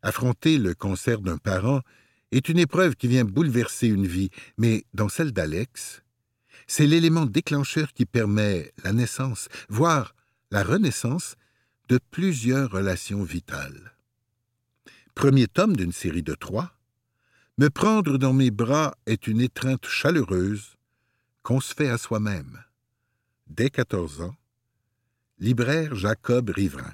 Affronter 0.03 0.59
le 0.59 0.75
concert 0.75 1.21
d'un 1.21 1.39
parent 1.39 1.81
est 2.33 2.49
une 2.49 2.59
épreuve 2.59 2.95
qui 2.95 3.09
vient 3.09 3.25
bouleverser 3.25 3.89
une 3.89 4.07
vie, 4.07 4.31
mais 4.59 4.85
dans 4.95 5.09
celle 5.09 5.33
d'Alex, 5.33 6.03
c'est 6.67 6.87
l'élément 6.87 7.27
déclencheur 7.27 7.93
qui 7.93 8.05
permet 8.05 8.73
la 8.85 8.93
naissance, 8.93 9.49
voire 9.69 10.15
la 10.51 10.63
renaissance, 10.63 11.37
de 11.89 11.99
plusieurs 12.11 12.71
relations 12.71 13.23
vitales. 13.23 13.96
Premier 15.16 15.46
tome 15.46 15.75
d'une 15.78 15.92
série 15.92 16.23
de 16.23 16.35
trois, 16.35 16.75
Me 17.56 17.70
prendre 17.70 18.18
dans 18.18 18.35
mes 18.35 18.50
bras 18.50 18.94
est 19.06 19.26
une 19.26 19.40
étreinte 19.40 19.87
chaleureuse 19.87 20.76
qu'on 21.42 21.58
se 21.58 21.75
fait 21.75 21.88
à 21.88 21.96
soi-même. 21.96 22.62
Dès 23.46 23.70
14 23.70 24.20
ans, 24.20 24.37
libraire 25.38 25.94
Jacob 25.94 26.50
Riverain. 26.50 26.92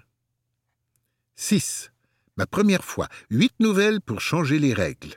6. 1.34 1.90
Ma 2.36 2.46
première 2.46 2.84
fois. 2.84 3.08
Huit 3.28 3.54
nouvelles 3.58 4.00
pour 4.00 4.20
changer 4.20 4.60
les 4.60 4.72
règles. 4.72 5.16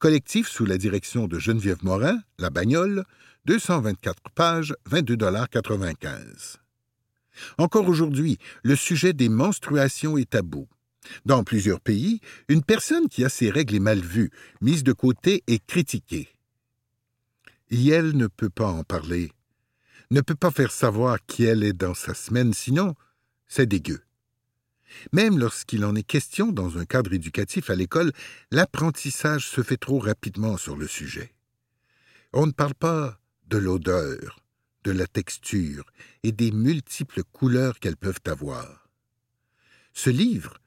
Collectif 0.00 0.48
sous 0.48 0.66
la 0.66 0.76
direction 0.76 1.28
de 1.28 1.38
Geneviève 1.38 1.84
Morin, 1.84 2.18
La 2.38 2.50
Bagnole, 2.50 3.04
224 3.44 4.30
pages, 4.34 4.74
22,95 4.90 6.56
Encore 7.58 7.88
aujourd'hui, 7.88 8.38
le 8.64 8.74
sujet 8.74 9.12
des 9.12 9.28
menstruations 9.28 10.18
est 10.18 10.30
tabou. 10.30 10.66
Dans 11.24 11.44
plusieurs 11.44 11.80
pays, 11.80 12.20
une 12.48 12.62
personne 12.62 13.08
qui 13.08 13.24
a 13.24 13.28
ses 13.28 13.50
règles 13.50 13.74
est 13.74 13.80
mal 13.80 14.00
vue, 14.00 14.30
mise 14.60 14.84
de 14.84 14.92
côté 14.92 15.42
et 15.46 15.58
critiquée. 15.58 16.28
Yel 17.70 18.16
ne 18.16 18.26
peut 18.26 18.50
pas 18.50 18.68
en 18.68 18.84
parler, 18.84 19.32
ne 20.10 20.20
peut 20.20 20.34
pas 20.34 20.50
faire 20.50 20.72
savoir 20.72 21.18
qui 21.26 21.44
elle 21.44 21.64
est 21.64 21.72
dans 21.72 21.94
sa 21.94 22.14
semaine, 22.14 22.52
sinon 22.52 22.94
c'est 23.46 23.66
dégueu. 23.66 24.00
Même 25.12 25.38
lorsqu'il 25.38 25.84
en 25.84 25.94
est 25.94 26.04
question 26.04 26.52
dans 26.52 26.78
un 26.78 26.84
cadre 26.84 27.12
éducatif 27.12 27.70
à 27.70 27.74
l'école, 27.74 28.12
l'apprentissage 28.50 29.48
se 29.48 29.62
fait 29.62 29.76
trop 29.76 29.98
rapidement 29.98 30.56
sur 30.56 30.76
le 30.76 30.86
sujet. 30.86 31.34
On 32.32 32.46
ne 32.46 32.52
parle 32.52 32.74
pas 32.74 33.18
de 33.48 33.58
l'odeur, 33.58 34.40
de 34.84 34.92
la 34.92 35.06
texture 35.06 35.84
et 36.22 36.32
des 36.32 36.52
multiples 36.52 37.22
couleurs 37.24 37.78
qu'elles 37.78 37.96
peuvent 37.96 38.20
avoir. 38.26 38.88
Ce 39.92 40.10
livre 40.10 40.58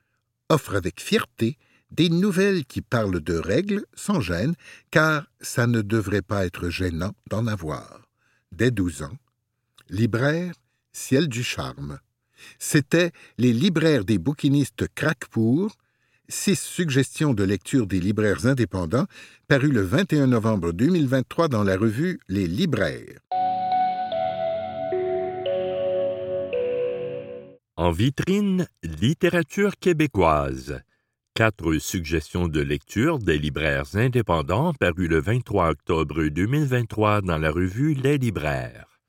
offre 0.50 0.75
avec 0.75 1.01
fierté 1.01 1.58
des 1.92 2.10
nouvelles 2.10 2.66
qui 2.66 2.82
parlent 2.82 3.22
de 3.22 3.38
règles 3.38 3.86
sans 3.94 4.20
gêne, 4.20 4.56
car 4.92 5.27
ça 5.39 5.68
ne 5.68 5.82
devrait 5.82 6.22
pas 6.22 6.46
être 6.46 6.70
gênant 6.70 7.13
d'en 7.30 7.48
avoir. 7.48 8.08
Dès 8.51 8.72
douze 8.72 9.04
ans, 9.04 9.18
libraire, 9.89 10.54
ciel 10.92 11.27
du 11.27 11.44
charme. 11.44 12.00
C'était 12.60 13.12
Les 13.38 13.54
libraires 13.54 14.06
des 14.06 14.18
bouquinistes 14.18 14.86
Craquepour, 14.96 15.75
six 16.30 16.60
suggestions 16.60 17.34
de 17.34 17.44
lecture 17.44 17.88
des 17.88 18.00
libraires 18.00 18.46
indépendants, 18.46 19.08
paru 19.48 19.70
le 19.70 19.82
21 19.82 20.27
novembre 20.27 20.72
2023 20.72 21.48
dans 21.48 21.63
la 21.63 21.77
revue 21.77 22.20
Les 22.27 22.48
libraires. 22.48 23.20
En 27.79 27.91
vitrine, 27.91 28.67
littérature 28.81 29.77
québécoise. 29.77 30.81
Quatre 31.36 31.77
suggestions 31.77 32.48
de 32.48 32.60
lecture 32.60 33.19
des 33.19 33.38
libraires 33.38 33.96
indépendants 33.96 34.74
paru 34.74 35.07
le 35.07 35.22
23 35.22 35.69
octobre 35.69 36.24
2023 36.24 37.22
dans 37.22 37.38
la 37.38 37.51
revue 37.51 37.93
Les 37.93 38.17
libraires. 38.17 39.00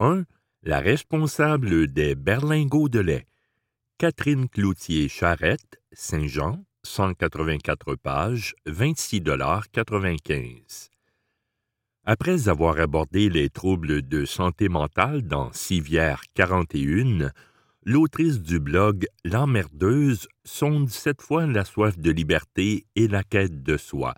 1. 0.00 0.24
La 0.62 0.80
responsable 0.80 1.88
des 1.88 2.14
berlingots 2.14 2.88
de 2.88 3.00
lait. 3.00 3.26
Catherine 3.98 4.48
Cloutier-Charette, 4.48 5.78
Saint-Jean, 5.92 6.64
184 6.84 7.96
pages, 7.96 8.54
26,95 8.66 10.88
Après 12.06 12.48
avoir 12.48 12.80
abordé 12.80 13.28
les 13.28 13.50
troubles 13.50 14.00
de 14.00 14.24
santé 14.24 14.70
mentale 14.70 15.20
dans 15.20 15.52
Civière 15.52 16.22
41, 16.32 17.30
l'autrice 17.88 18.42
du 18.42 18.60
blog 18.60 19.06
L'emmerdeuse 19.24 20.28
sonde 20.44 20.90
cette 20.90 21.22
fois 21.22 21.46
la 21.46 21.64
soif 21.64 21.98
de 21.98 22.10
liberté 22.10 22.86
et 22.96 23.08
la 23.08 23.22
quête 23.22 23.62
de 23.62 23.78
soi. 23.78 24.14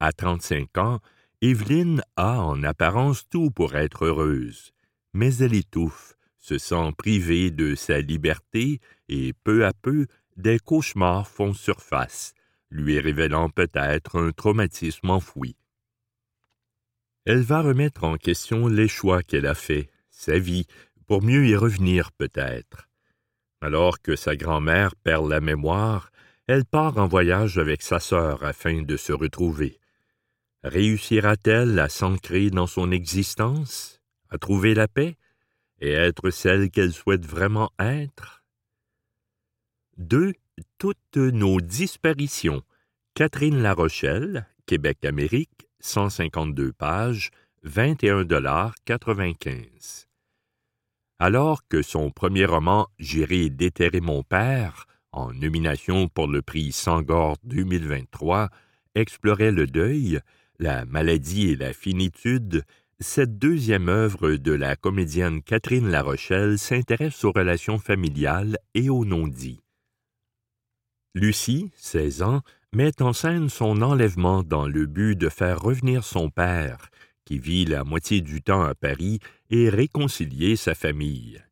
À 0.00 0.12
35 0.12 0.78
ans, 0.78 1.00
Evelyne 1.42 2.00
a 2.16 2.40
en 2.40 2.62
apparence 2.62 3.28
tout 3.28 3.50
pour 3.50 3.74
être 3.76 4.06
heureuse, 4.06 4.72
mais 5.12 5.36
elle 5.36 5.52
étouffe, 5.52 6.14
se 6.38 6.56
sent 6.56 6.92
privée 6.96 7.50
de 7.50 7.74
sa 7.74 8.00
liberté 8.00 8.80
et 9.10 9.34
peu 9.44 9.66
à 9.66 9.74
peu 9.74 10.06
des 10.38 10.58
cauchemars 10.58 11.28
font 11.28 11.52
surface, 11.52 12.32
lui 12.70 12.98
révélant 12.98 13.50
peut-être 13.50 14.18
un 14.18 14.32
traumatisme 14.32 15.10
enfoui. 15.10 15.54
Elle 17.26 17.42
va 17.42 17.60
remettre 17.60 18.04
en 18.04 18.16
question 18.16 18.68
les 18.68 18.88
choix 18.88 19.22
qu'elle 19.22 19.46
a 19.46 19.54
faits, 19.54 19.90
sa 20.08 20.38
vie, 20.38 20.64
pour 21.04 21.22
mieux 21.22 21.46
y 21.46 21.56
revenir 21.56 22.12
peut-être. 22.12 22.88
Alors 23.60 24.00
que 24.00 24.16
sa 24.16 24.36
grand-mère 24.36 24.94
perd 24.96 25.28
la 25.28 25.40
mémoire, 25.40 26.10
elle 26.46 26.64
part 26.64 26.98
en 26.98 27.06
voyage 27.06 27.58
avec 27.58 27.82
sa 27.82 28.00
sœur 28.00 28.44
afin 28.44 28.82
de 28.82 28.96
se 28.96 29.12
retrouver. 29.12 29.78
Réussira-t-elle 30.62 31.78
à 31.78 31.88
s'ancrer 31.88 32.50
dans 32.50 32.66
son 32.66 32.90
existence, 32.90 34.00
à 34.30 34.38
trouver 34.38 34.74
la 34.74 34.88
paix 34.88 35.16
et 35.80 35.92
être 35.92 36.30
celle 36.30 36.70
qu'elle 36.70 36.92
souhaite 36.92 37.26
vraiment 37.26 37.70
être? 37.78 38.42
2. 39.96 40.34
Toutes 40.78 41.16
nos 41.16 41.60
disparitions. 41.60 42.62
Catherine 43.14 43.60
Larochelle, 43.60 44.46
Québec-Amérique, 44.66 45.66
152 45.80 46.72
pages, 46.72 47.32
21,95 47.64 50.06
Alors 51.18 51.66
que 51.68 51.82
son 51.82 52.10
premier 52.10 52.44
roman 52.44 52.88
J'irai 52.98 53.48
déterrer 53.50 54.00
mon 54.00 54.22
père, 54.22 54.86
en 55.12 55.32
nomination 55.32 56.08
pour 56.08 56.26
le 56.26 56.42
prix 56.42 56.72
Sangor 56.72 57.36
2023, 57.44 58.48
explorait 58.94 59.52
le 59.52 59.66
deuil, 59.66 60.20
la 60.58 60.84
maladie 60.84 61.50
et 61.50 61.56
la 61.56 61.72
finitude, 61.72 62.64
cette 63.00 63.38
deuxième 63.38 63.88
œuvre 63.88 64.32
de 64.32 64.52
la 64.52 64.76
comédienne 64.76 65.42
Catherine 65.42 65.88
Larochelle 65.88 66.58
s'intéresse 66.58 67.24
aux 67.24 67.32
relations 67.32 67.78
familiales 67.78 68.56
et 68.74 68.88
aux 68.88 69.04
non-dits. 69.04 69.60
Lucie, 71.14 71.70
16 71.76 72.22
ans, 72.22 72.40
met 72.72 73.00
en 73.00 73.12
scène 73.12 73.48
son 73.48 73.82
enlèvement 73.82 74.42
dans 74.42 74.66
le 74.66 74.86
but 74.86 75.16
de 75.16 75.28
faire 75.28 75.60
revenir 75.60 76.02
son 76.02 76.28
père, 76.28 76.90
qui 77.24 77.38
vit 77.38 77.64
la 77.64 77.84
moitié 77.84 78.20
du 78.20 78.42
temps 78.42 78.62
à 78.62 78.74
Paris, 78.74 79.18
et 79.50 79.68
réconcilier 79.68 80.56
sa 80.56 80.74
famille. 80.74 81.42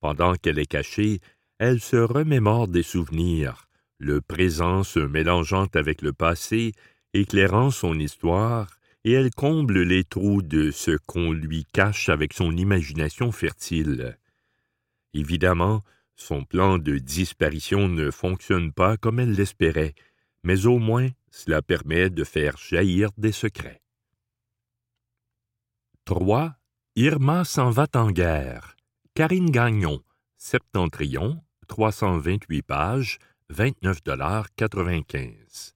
Pendant 0.00 0.34
qu'elle 0.34 0.58
est 0.58 0.66
cachée, 0.66 1.20
elle 1.58 1.80
se 1.80 1.96
remémore 1.96 2.68
des 2.68 2.82
souvenirs, 2.82 3.68
le 3.98 4.20
présent 4.20 4.82
se 4.82 4.98
mélangeant 4.98 5.66
avec 5.74 6.02
le 6.02 6.12
passé, 6.12 6.72
éclairant 7.14 7.70
son 7.70 7.98
histoire, 7.98 8.78
et 9.04 9.12
elle 9.12 9.30
comble 9.30 9.82
les 9.82 10.04
trous 10.04 10.42
de 10.42 10.70
ce 10.70 10.96
qu'on 11.06 11.32
lui 11.32 11.64
cache 11.72 12.08
avec 12.08 12.32
son 12.32 12.56
imagination 12.56 13.32
fertile. 13.32 14.18
Évidemment, 15.12 15.82
son 16.16 16.44
plan 16.44 16.78
de 16.78 16.98
disparition 16.98 17.88
ne 17.88 18.10
fonctionne 18.10 18.72
pas 18.72 18.96
comme 18.96 19.20
elle 19.20 19.32
l'espérait, 19.32 19.94
mais 20.42 20.66
au 20.66 20.78
moins 20.78 21.08
cela 21.30 21.62
permet 21.62 22.10
de 22.10 22.24
faire 22.24 22.56
jaillir 22.56 23.10
des 23.16 23.32
secrets. 23.32 23.83
3. 26.06 26.54
Irma 26.96 27.44
s'en 27.44 27.70
va 27.70 27.86
en 27.94 28.10
guerre. 28.10 28.76
Karine 29.14 29.50
Gagnon, 29.50 30.02
Septentrion, 30.36 31.42
328 31.68 32.60
pages, 32.60 33.18
29,95 33.50 35.72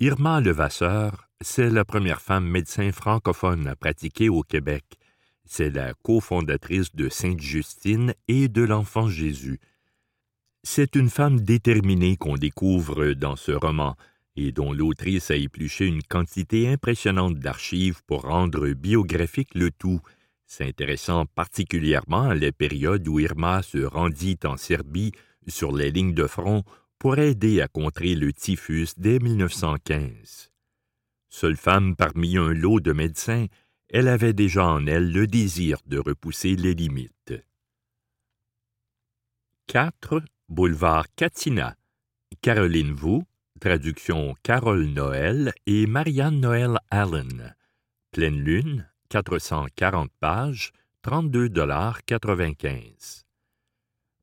Irma 0.00 0.40
Levasseur, 0.40 1.28
c'est 1.40 1.70
la 1.70 1.84
première 1.84 2.20
femme 2.20 2.44
médecin 2.44 2.90
francophone 2.90 3.68
à 3.68 3.76
pratiquer 3.76 4.28
au 4.28 4.42
Québec. 4.42 4.84
C'est 5.44 5.70
la 5.70 5.94
cofondatrice 5.94 6.92
de 6.96 7.08
Sainte-Justine 7.08 8.14
et 8.26 8.48
de 8.48 8.62
l'Enfant 8.62 9.08
Jésus. 9.08 9.60
C'est 10.64 10.96
une 10.96 11.08
femme 11.08 11.40
déterminée 11.40 12.16
qu'on 12.16 12.36
découvre 12.36 13.12
dans 13.12 13.36
ce 13.36 13.52
roman 13.52 13.94
dont 14.48 14.72
l'autrice 14.72 15.30
a 15.30 15.36
épluché 15.36 15.86
une 15.86 16.02
quantité 16.02 16.68
impressionnante 16.68 17.38
d'archives 17.38 18.00
pour 18.06 18.22
rendre 18.22 18.68
biographique 18.72 19.54
le 19.54 19.70
tout, 19.70 20.00
s'intéressant 20.46 21.26
particulièrement 21.26 22.22
à 22.22 22.34
la 22.34 22.50
période 22.50 23.06
où 23.06 23.20
Irma 23.20 23.62
se 23.62 23.78
rendit 23.78 24.38
en 24.44 24.56
Serbie 24.56 25.12
sur 25.46 25.76
les 25.76 25.90
lignes 25.90 26.14
de 26.14 26.26
front 26.26 26.64
pour 26.98 27.18
aider 27.18 27.60
à 27.60 27.68
contrer 27.68 28.14
le 28.14 28.32
typhus 28.32 28.88
dès 28.96 29.18
1915. 29.18 30.50
Seule 31.28 31.56
femme 31.56 31.94
parmi 31.94 32.36
un 32.36 32.52
lot 32.52 32.80
de 32.80 32.92
médecins, 32.92 33.46
elle 33.88 34.08
avait 34.08 34.32
déjà 34.32 34.66
en 34.66 34.86
elle 34.86 35.12
le 35.12 35.26
désir 35.26 35.78
de 35.86 35.98
repousser 35.98 36.56
les 36.56 36.74
limites. 36.74 37.34
4. 39.68 40.22
Boulevard 40.48 41.06
Katina. 41.14 41.76
Caroline 42.42 42.92
Vous, 42.92 43.24
traduction 43.60 44.34
Carole 44.42 44.86
Noël 44.86 45.52
et 45.66 45.86
Marianne 45.86 46.40
Noël 46.40 46.78
Allen. 46.90 47.54
Pleine 48.10 48.40
lune, 48.40 48.90
440 49.10 50.10
pages, 50.18 50.72
32,95 51.04 53.24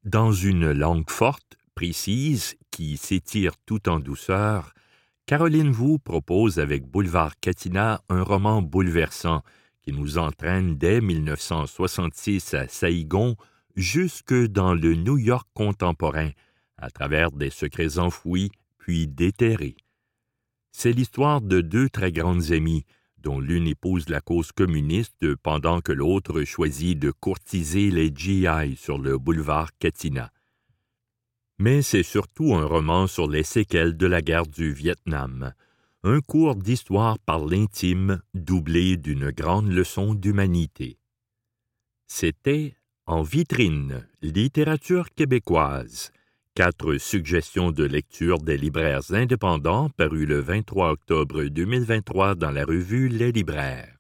Dans 0.03 0.31
une 0.31 0.71
langue 0.71 1.07
forte, 1.09 1.55
précise, 1.75 2.55
qui 2.71 2.97
s'étire 2.97 3.53
tout 3.65 3.87
en 3.87 3.99
douceur, 3.99 4.73
Caroline 5.27 5.71
Vous 5.71 5.99
propose 5.99 6.57
avec 6.57 6.87
Boulevard 6.87 7.39
Katina 7.39 8.01
un 8.09 8.23
roman 8.23 8.63
bouleversant 8.63 9.43
qui 9.83 9.93
nous 9.93 10.17
entraîne 10.17 10.77
dès 10.77 10.99
1966 10.99 12.55
à 12.55 12.67
Saïgon 12.67 13.35
jusque 13.75 14.33
dans 14.33 14.73
le 14.73 14.95
New 14.95 15.19
York 15.19 15.47
contemporain, 15.53 16.31
à 16.77 16.89
travers 16.89 17.31
des 17.31 17.51
secrets 17.51 17.99
enfouis 17.99 18.51
puis 18.87 19.07
déterrés. 19.07 19.77
C'est 20.71 20.93
l'histoire 20.93 21.41
de 21.41 21.61
deux 21.61 21.89
très 21.89 22.11
grandes 22.11 22.51
amies, 22.51 22.85
dont 23.19 23.39
l'une 23.39 23.67
épouse 23.67 24.09
la 24.09 24.21
cause 24.21 24.51
communiste 24.51 25.35
pendant 25.35 25.81
que 25.81 25.91
l'autre 25.91 26.43
choisit 26.45 26.97
de 26.97 27.11
courtiser 27.11 27.91
les 27.91 28.11
GI 28.15 28.77
sur 28.77 28.97
le 28.97 29.19
boulevard 29.19 29.69
Katina 29.77 30.31
mais 31.59 31.81
c'est 31.81 32.03
surtout 32.03 32.53
un 32.53 32.65
roman 32.65 33.07
sur 33.07 33.27
les 33.27 33.43
séquelles 33.43 33.97
de 33.97 34.05
la 34.05 34.21
guerre 34.21 34.45
du 34.45 34.71
Vietnam, 34.71 35.53
un 36.03 36.21
cours 36.21 36.55
d'histoire 36.55 37.17
par 37.19 37.45
l'intime 37.45 38.21
doublé 38.33 38.97
d'une 38.97 39.31
grande 39.31 39.69
leçon 39.69 40.13
d'humanité. 40.13 40.99
C'était 42.07 42.75
En 43.07 43.23
vitrine, 43.23 44.05
littérature 44.21 45.09
québécoise, 45.15 46.11
quatre 46.57 46.97
suggestions 46.97 47.71
de 47.71 47.83
lecture 47.83 48.39
des 48.39 48.57
libraires 48.57 49.11
indépendants 49.11 49.91
parues 49.95 50.25
le 50.25 50.39
23 50.39 50.89
octobre 50.89 51.43
2023 51.43 52.33
dans 52.33 52.49
la 52.49 52.65
revue 52.65 53.09
Les 53.09 53.31
libraires. 53.31 53.95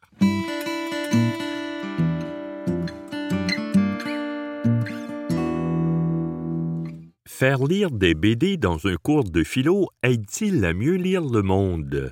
Faire 7.27 7.63
lire 7.63 7.91
des 7.91 8.15
BD 8.15 8.57
dans 8.57 8.87
un 8.87 8.95
cours 8.95 9.25
de 9.25 9.43
philo 9.43 9.89
aide-t-il 10.01 10.65
à 10.65 10.73
mieux 10.73 10.95
lire 10.95 11.21
le 11.21 11.43
monde? 11.43 12.11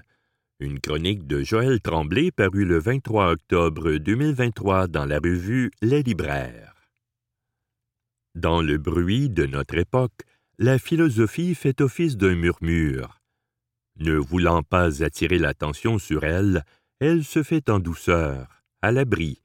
Une 0.59 0.79
chronique 0.79 1.25
de 1.25 1.41
Joël 1.41 1.81
Tremblay 1.81 2.29
parue 2.29 2.65
le 2.65 2.77
23 2.77 3.31
octobre 3.31 3.93
2023 3.93 4.89
dans 4.89 5.05
la 5.05 5.17
revue 5.17 5.71
Les 5.81 6.03
libraires. 6.03 6.75
Dans 8.35 8.61
le 8.61 8.77
bruit 8.77 9.29
de 9.29 9.45
notre 9.45 9.77
époque, 9.77 10.21
la 10.57 10.79
philosophie 10.79 11.53
fait 11.53 11.81
office 11.81 12.15
d'un 12.15 12.35
murmure. 12.35 13.19
Ne 13.97 14.15
voulant 14.15 14.63
pas 14.63 15.03
attirer 15.03 15.37
l'attention 15.37 15.99
sur 15.99 16.23
elle, 16.23 16.63
elle 16.99 17.23
se 17.23 17.43
fait 17.43 17.69
en 17.69 17.79
douceur, 17.79 18.63
à 18.81 18.91
l'abri. 18.91 19.41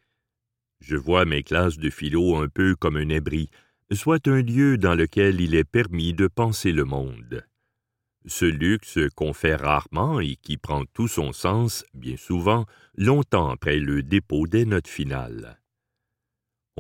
Je 0.81 0.97
vois 0.97 1.25
mes 1.25 1.43
classes 1.43 1.79
de 1.79 1.91
philo 1.91 2.37
un 2.37 2.49
peu 2.49 2.75
comme 2.77 2.97
un 2.97 3.11
abri, 3.11 3.51
soit 3.93 4.29
un 4.29 4.41
lieu 4.41 4.79
dans 4.79 4.95
lequel 4.95 5.41
il 5.41 5.55
est 5.55 5.65
permis 5.65 6.15
de 6.15 6.27
penser 6.27 6.73
le 6.73 6.85
monde. 6.85 7.45
Ce 8.27 8.45
luxe 8.45 8.99
qu'on 9.15 9.33
fait 9.33 9.57
rarement 9.57 10.21
et 10.21 10.37
qui 10.37 10.59
prend 10.59 10.85
tout 10.85 11.09
son 11.09 11.33
sens, 11.33 11.85
bien 11.95 12.17
souvent, 12.17 12.67
longtemps 12.97 13.51
après 13.51 13.79
le 13.79 14.03
dépôt 14.03 14.47
des 14.47 14.65
notes 14.65 14.89
finales. 14.89 15.60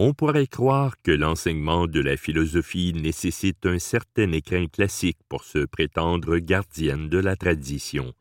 On 0.02 0.14
pourrait 0.14 0.46
croire 0.46 0.94
que 1.02 1.10
l'enseignement 1.10 1.86
de 1.86 2.00
la 2.00 2.16
philosophie 2.16 2.94
nécessite 2.94 3.66
un 3.66 3.78
certain 3.78 4.32
écrin 4.32 4.66
classique 4.66 5.18
pour 5.28 5.44
se 5.44 5.58
prétendre 5.66 6.38
gardienne 6.38 7.10
de 7.10 7.18
la 7.18 7.36
tradition. 7.36 8.14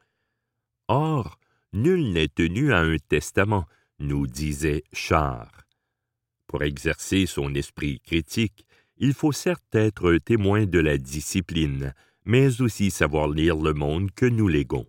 Or, 0.89 1.39
nul 1.71 2.11
n'est 2.11 2.27
tenu 2.27 2.73
à 2.73 2.79
un 2.79 2.97
testament, 2.97 3.65
nous 3.97 4.27
disait 4.27 4.83
Char. 4.91 5.49
Pour 6.47 6.63
exercer 6.63 7.25
son 7.25 7.55
esprit 7.55 8.01
critique, 8.01 8.65
il 8.97 9.13
faut 9.13 9.31
certes 9.31 9.73
être 9.73 10.17
témoin 10.17 10.65
de 10.65 10.79
la 10.79 10.97
discipline, 10.97 11.93
mais 12.25 12.59
aussi 12.59 12.91
savoir 12.91 13.29
lire 13.29 13.55
le 13.55 13.73
monde 13.73 14.11
que 14.11 14.25
nous 14.25 14.49
léguons. 14.49 14.87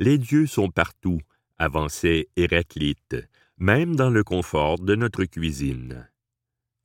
Les 0.00 0.18
dieux 0.18 0.48
sont 0.48 0.70
partout, 0.70 1.20
avançait 1.56 2.30
Héraclite, 2.34 3.14
même 3.58 3.96
dans 3.96 4.10
le 4.10 4.24
confort 4.24 4.78
de 4.78 4.94
notre 4.94 5.24
cuisine. 5.24 6.08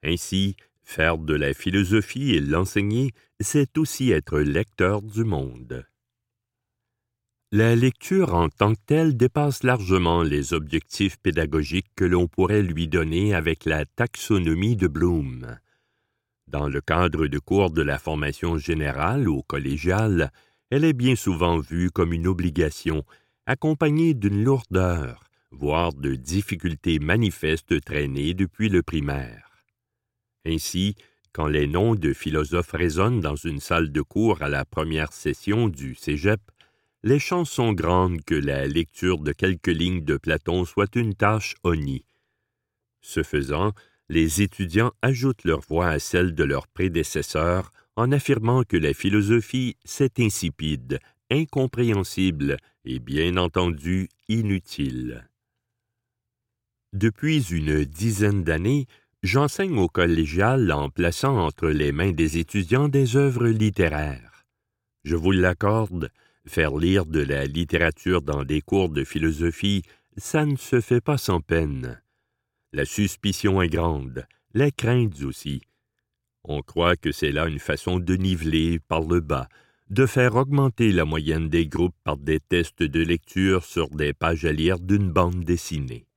Ainsi, 0.03 0.55
faire 0.83 1.17
de 1.17 1.33
la 1.33 1.53
philosophie 1.53 2.31
et 2.31 2.39
l'enseigner, 2.39 3.11
c'est 3.39 3.77
aussi 3.77 4.11
être 4.11 4.39
lecteur 4.39 5.01
du 5.01 5.23
monde. 5.23 5.85
La 7.51 7.75
lecture 7.75 8.35
en 8.35 8.49
tant 8.49 8.75
que 8.75 8.81
telle 8.85 9.17
dépasse 9.17 9.63
largement 9.63 10.21
les 10.21 10.53
objectifs 10.53 11.17
pédagogiques 11.17 11.89
que 11.95 12.05
l'on 12.05 12.27
pourrait 12.27 12.61
lui 12.61 12.87
donner 12.87 13.33
avec 13.33 13.65
la 13.65 13.85
taxonomie 13.85 14.75
de 14.75 14.87
Bloom. 14.87 15.57
Dans 16.47 16.67
le 16.67 16.81
cadre 16.81 17.27
de 17.27 17.39
cours 17.39 17.71
de 17.71 17.81
la 17.81 17.97
formation 17.97 18.57
générale 18.57 19.27
ou 19.27 19.41
collégiale, 19.41 20.31
elle 20.69 20.83
est 20.83 20.93
bien 20.93 21.15
souvent 21.15 21.59
vue 21.59 21.89
comme 21.89 22.13
une 22.13 22.27
obligation, 22.27 23.03
accompagnée 23.47 24.13
d'une 24.13 24.43
lourdeur, 24.43 25.28
voire 25.51 25.93
de 25.93 26.15
difficultés 26.15 26.99
manifestes 26.99 27.83
traînées 27.83 28.33
depuis 28.33 28.69
le 28.69 28.83
primaire. 28.83 29.65
Ainsi, 30.45 30.95
quand 31.31 31.47
les 31.47 31.67
noms 31.67 31.95
de 31.95 32.13
philosophes 32.13 32.71
résonnent 32.71 33.21
dans 33.21 33.35
une 33.35 33.59
salle 33.59 33.91
de 33.91 34.01
cours 34.01 34.41
à 34.41 34.49
la 34.49 34.65
première 34.65 35.13
session 35.13 35.69
du 35.69 35.95
Cégep, 35.95 36.41
les 37.03 37.19
chances 37.19 37.51
sont 37.51 37.73
grandes 37.73 38.21
que 38.23 38.35
la 38.35 38.67
lecture 38.67 39.19
de 39.19 39.31
quelques 39.31 39.67
lignes 39.67 40.03
de 40.03 40.17
Platon 40.17 40.65
soit 40.65 40.95
une 40.95 41.15
tâche 41.15 41.55
honnie. 41.63 42.05
Ce 43.01 43.23
faisant, 43.23 43.73
les 44.09 44.41
étudiants 44.41 44.91
ajoutent 45.01 45.45
leur 45.45 45.61
voix 45.61 45.87
à 45.87 45.99
celle 45.99 46.33
de 46.35 46.43
leurs 46.43 46.67
prédécesseurs 46.67 47.71
en 47.95 48.11
affirmant 48.11 48.63
que 48.63 48.77
la 48.77 48.93
philosophie, 48.93 49.77
c'est 49.85 50.19
insipide, 50.19 50.99
incompréhensible 51.29 52.57
et 52.85 52.99
bien 52.99 53.37
entendu 53.37 54.09
inutile. 54.27 55.28
Depuis 56.93 57.51
une 57.51 57.85
dizaine 57.85 58.43
d'années, 58.43 58.87
j'enseigne 59.23 59.77
au 59.77 59.87
collégial 59.87 60.71
en 60.71 60.89
plaçant 60.89 61.37
entre 61.37 61.67
les 61.67 61.91
mains 61.91 62.11
des 62.11 62.37
étudiants 62.37 62.89
des 62.89 63.15
œuvres 63.15 63.47
littéraires. 63.47 64.45
Je 65.03 65.15
vous 65.15 65.31
l'accorde, 65.31 66.09
Faire 66.49 66.75
lire 66.77 67.05
de 67.05 67.19
la 67.19 67.45
littérature 67.45 68.23
dans 68.23 68.43
des 68.43 68.61
cours 68.61 68.89
de 68.89 69.03
philosophie, 69.03 69.83
ça 70.17 70.47
ne 70.47 70.55
se 70.55 70.81
fait 70.81 70.99
pas 70.99 71.19
sans 71.19 71.41
peine. 71.41 72.01
La 72.73 72.85
suspicion 72.85 73.61
est 73.61 73.69
grande, 73.69 74.25
les 74.55 74.71
craintes 74.71 75.21
aussi. 75.21 75.61
On 76.43 76.63
croit 76.63 76.95
que 76.95 77.11
c'est 77.11 77.31
là 77.31 77.47
une 77.47 77.59
façon 77.59 77.99
de 77.99 78.15
niveler 78.15 78.79
par 78.79 79.01
le 79.01 79.19
bas, 79.19 79.47
de 79.91 80.07
faire 80.07 80.35
augmenter 80.35 80.91
la 80.91 81.05
moyenne 81.05 81.49
des 81.49 81.67
groupes 81.67 81.95
par 82.03 82.17
des 82.17 82.39
tests 82.39 82.81
de 82.81 83.03
lecture 83.03 83.63
sur 83.63 83.89
des 83.89 84.13
pages 84.13 84.45
à 84.45 84.51
lire 84.51 84.79
d'une 84.79 85.11
bande 85.11 85.43
dessinée. 85.43 86.08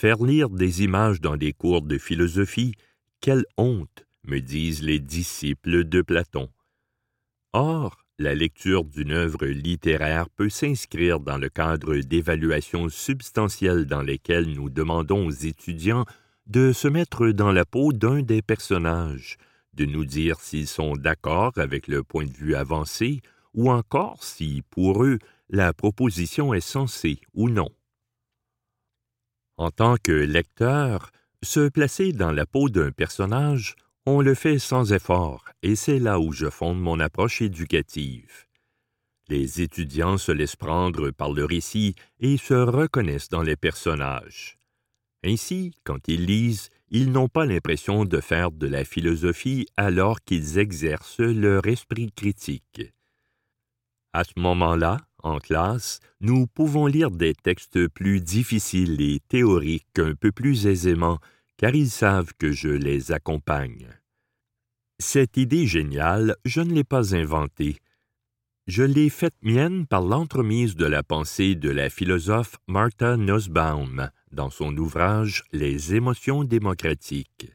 Faire 0.00 0.22
lire 0.22 0.48
des 0.48 0.84
images 0.84 1.20
dans 1.20 1.36
des 1.36 1.52
cours 1.52 1.82
de 1.82 1.98
philosophie, 1.98 2.76
quelle 3.20 3.44
honte, 3.56 4.06
me 4.28 4.38
disent 4.38 4.80
les 4.80 5.00
disciples 5.00 5.82
de 5.82 6.02
Platon. 6.02 6.48
Or, 7.52 8.04
la 8.16 8.36
lecture 8.36 8.84
d'une 8.84 9.10
œuvre 9.10 9.44
littéraire 9.46 10.30
peut 10.30 10.50
s'inscrire 10.50 11.18
dans 11.18 11.36
le 11.36 11.48
cadre 11.48 11.96
d'évaluations 11.96 12.88
substantielles 12.88 13.86
dans 13.86 14.02
lesquelles 14.02 14.48
nous 14.52 14.70
demandons 14.70 15.26
aux 15.26 15.32
étudiants 15.32 16.04
de 16.46 16.72
se 16.72 16.86
mettre 16.86 17.30
dans 17.30 17.50
la 17.50 17.64
peau 17.64 17.92
d'un 17.92 18.22
des 18.22 18.40
personnages, 18.40 19.36
de 19.74 19.84
nous 19.84 20.04
dire 20.04 20.38
s'ils 20.38 20.68
sont 20.68 20.94
d'accord 20.94 21.54
avec 21.56 21.88
le 21.88 22.04
point 22.04 22.26
de 22.26 22.36
vue 22.36 22.54
avancé, 22.54 23.20
ou 23.52 23.68
encore 23.68 24.22
si, 24.22 24.62
pour 24.70 25.02
eux, 25.02 25.18
la 25.50 25.72
proposition 25.72 26.54
est 26.54 26.60
sensée 26.60 27.18
ou 27.34 27.48
non. 27.48 27.70
En 29.58 29.70
tant 29.70 29.96
que 30.02 30.12
lecteur, 30.12 31.10
se 31.42 31.68
placer 31.68 32.12
dans 32.12 32.32
la 32.32 32.46
peau 32.46 32.68
d'un 32.68 32.90
personnage 32.90 33.76
on 34.10 34.22
le 34.22 34.34
fait 34.34 34.58
sans 34.58 34.94
effort, 34.94 35.44
et 35.62 35.76
c'est 35.76 35.98
là 35.98 36.18
où 36.18 36.32
je 36.32 36.48
fonde 36.48 36.80
mon 36.80 36.98
approche 36.98 37.42
éducative. 37.42 38.46
Les 39.28 39.60
étudiants 39.60 40.16
se 40.16 40.32
laissent 40.32 40.56
prendre 40.56 41.10
par 41.10 41.30
le 41.30 41.44
récit 41.44 41.94
et 42.18 42.38
se 42.38 42.54
reconnaissent 42.54 43.28
dans 43.28 43.42
les 43.42 43.56
personnages. 43.56 44.56
Ainsi, 45.22 45.74
quand 45.84 46.08
ils 46.08 46.24
lisent, 46.24 46.70
ils 46.88 47.12
n'ont 47.12 47.28
pas 47.28 47.44
l'impression 47.44 48.06
de 48.06 48.20
faire 48.20 48.50
de 48.50 48.66
la 48.66 48.82
philosophie 48.82 49.66
alors 49.76 50.22
qu'ils 50.22 50.56
exercent 50.56 51.20
leur 51.20 51.66
esprit 51.66 52.10
critique. 52.10 52.80
À 54.14 54.24
ce 54.24 54.32
moment-là, 54.40 54.96
en 55.22 55.38
classe, 55.38 56.00
nous 56.20 56.46
pouvons 56.46 56.86
lire 56.86 57.10
des 57.10 57.34
textes 57.34 57.88
plus 57.88 58.20
difficiles 58.20 59.00
et 59.00 59.20
théoriques 59.28 59.98
un 59.98 60.14
peu 60.14 60.32
plus 60.32 60.66
aisément, 60.66 61.18
car 61.56 61.74
ils 61.74 61.90
savent 61.90 62.32
que 62.38 62.52
je 62.52 62.68
les 62.68 63.12
accompagne. 63.12 63.88
Cette 64.98 65.36
idée 65.36 65.66
géniale, 65.66 66.36
je 66.44 66.60
ne 66.60 66.72
l'ai 66.72 66.84
pas 66.84 67.14
inventée. 67.14 67.76
Je 68.66 68.82
l'ai 68.82 69.08
faite 69.08 69.36
mienne 69.42 69.86
par 69.86 70.02
l'entremise 70.02 70.76
de 70.76 70.86
la 70.86 71.02
pensée 71.02 71.54
de 71.54 71.70
la 71.70 71.88
philosophe 71.88 72.56
Martha 72.66 73.16
Nussbaum 73.16 74.10
dans 74.32 74.50
son 74.50 74.76
ouvrage 74.76 75.44
Les 75.52 75.94
émotions 75.94 76.44
démocratiques. 76.44 77.50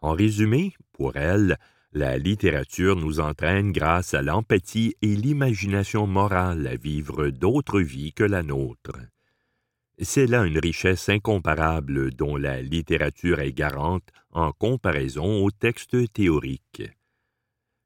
En 0.00 0.12
résumé, 0.12 0.74
pour 0.92 1.16
elle, 1.16 1.58
la 1.92 2.16
littérature 2.16 2.96
nous 2.96 3.20
entraîne 3.20 3.70
grâce 3.70 4.14
à 4.14 4.22
l'empathie 4.22 4.96
et 5.02 5.14
l'imagination 5.14 6.06
morale 6.06 6.66
à 6.66 6.76
vivre 6.76 7.28
d'autres 7.28 7.80
vies 7.80 8.12
que 8.14 8.24
la 8.24 8.42
nôtre. 8.42 8.96
C'est 9.98 10.26
là 10.26 10.44
une 10.44 10.58
richesse 10.58 11.10
incomparable 11.10 12.12
dont 12.12 12.36
la 12.36 12.62
littérature 12.62 13.40
est 13.40 13.52
garante 13.52 14.08
en 14.30 14.52
comparaison 14.52 15.44
aux 15.44 15.50
textes 15.50 16.12
théoriques. 16.12 16.82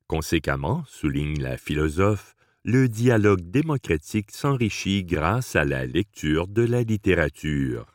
Conséquemment, 0.06 0.84
souligne 0.86 1.42
la 1.42 1.58
philosophe, 1.58 2.36
le 2.64 2.88
dialogue 2.88 3.50
démocratique 3.50 4.30
s'enrichit 4.30 5.04
grâce 5.04 5.56
à 5.56 5.64
la 5.64 5.84
lecture 5.84 6.46
de 6.46 6.62
la 6.62 6.82
littérature. 6.82 7.86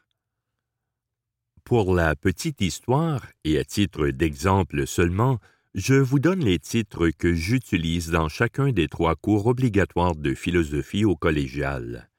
Pour 1.63 1.95
la 1.95 2.15
petite 2.15 2.59
histoire, 2.59 3.25
et 3.45 3.57
à 3.57 3.63
titre 3.63 4.07
d'exemple 4.09 4.85
seulement, 4.85 5.39
je 5.73 5.93
vous 5.93 6.19
donne 6.19 6.43
les 6.43 6.59
titres 6.59 7.09
que 7.09 7.33
j'utilise 7.33 8.09
dans 8.09 8.27
chacun 8.27 8.71
des 8.73 8.89
trois 8.89 9.15
cours 9.15 9.47
obligatoires 9.47 10.15
de 10.15 10.33
philosophie 10.33 11.05
au 11.05 11.15
collégial. 11.15 12.09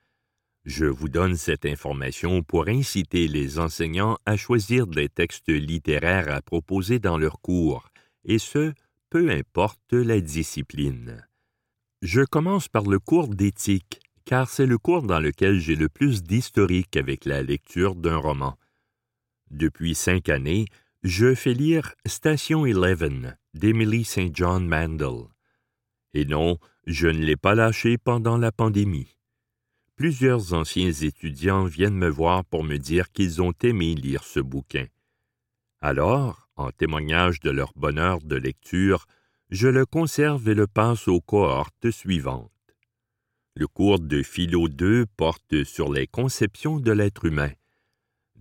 Je 0.65 0.87
vous 0.87 1.11
donne 1.11 1.37
cette 1.37 1.67
information 1.67 2.43
pour 2.43 2.69
inciter 2.69 3.29
les 3.29 3.59
enseignants 3.59 4.17
à 4.25 4.37
choisir 4.37 4.87
des 4.87 5.09
textes 5.09 5.51
littéraires 5.51 6.33
à 6.33 6.41
proposer 6.41 6.99
dans 6.99 7.19
leurs 7.19 7.41
cours, 7.41 7.91
et 8.25 8.39
ce, 8.39 8.73
peu 9.11 9.31
importe 9.31 9.93
la 9.93 10.21
discipline. 10.21 11.27
Je 12.01 12.23
commence 12.23 12.69
par 12.69 12.85
le 12.85 12.99
cours 12.99 13.29
d'éthique, 13.29 14.01
car 14.25 14.49
c'est 14.49 14.67
le 14.67 14.79
cours 14.79 15.03
dans 15.03 15.21
lequel 15.21 15.59
j'ai 15.59 15.77
le 15.77 15.91
plus 15.91 16.23
d'historique 16.23 16.97
avec 16.97 17.27
la 17.27 17.43
lecture 17.43 17.97
d'un 17.97 18.17
roman. 18.17 18.57
Depuis 19.51 19.95
cinq 19.95 20.31
années, 20.31 20.65
je 21.03 21.35
fais 21.35 21.55
lire 21.55 21.95
Station 22.07 22.65
Eleven 22.65 23.37
d'Emily 23.55 24.05
St. 24.05 24.35
John 24.35 24.67
Mandel. 24.67 25.29
Et 26.15 26.25
non, 26.25 26.59
je 26.87 27.09
ne 27.09 27.25
l'ai 27.25 27.37
pas 27.37 27.55
lâché 27.55 27.99
pendant 27.99 28.37
la 28.37 28.53
pandémie 28.53 29.17
plusieurs 30.03 30.53
anciens 30.53 30.91
étudiants 30.91 31.63
viennent 31.63 31.97
me 31.97 32.09
voir 32.09 32.45
pour 32.45 32.65
me 32.65 32.77
dire 32.77 33.13
qu'ils 33.13 33.41
ont 33.41 33.53
aimé 33.63 33.95
lire 33.95 34.25
ce 34.25 34.41
bouquin. 34.41 34.87
Alors, 35.81 36.49
en 36.57 36.73
témoignage 36.73 37.39
de 37.39 37.51
leur 37.51 37.73
bonheur 37.77 38.21
de 38.21 38.35
lecture, 38.35 39.07
je 39.51 39.69
le 39.69 39.87
conserve 39.87 40.49
et 40.49 40.55
le 40.55 40.67
passe 40.67 41.07
aux 41.07 41.21
cohortes 41.21 41.93
suivantes. 41.93 42.51
Le 43.55 43.69
cours 43.69 44.01
de 44.01 44.25
Philo 44.25 44.69
2 44.69 45.07
porte 45.17 45.63
sur 45.63 45.93
les 45.93 46.09
conceptions 46.09 46.81
de 46.81 46.91
l'être 46.91 47.25
humain. 47.27 47.53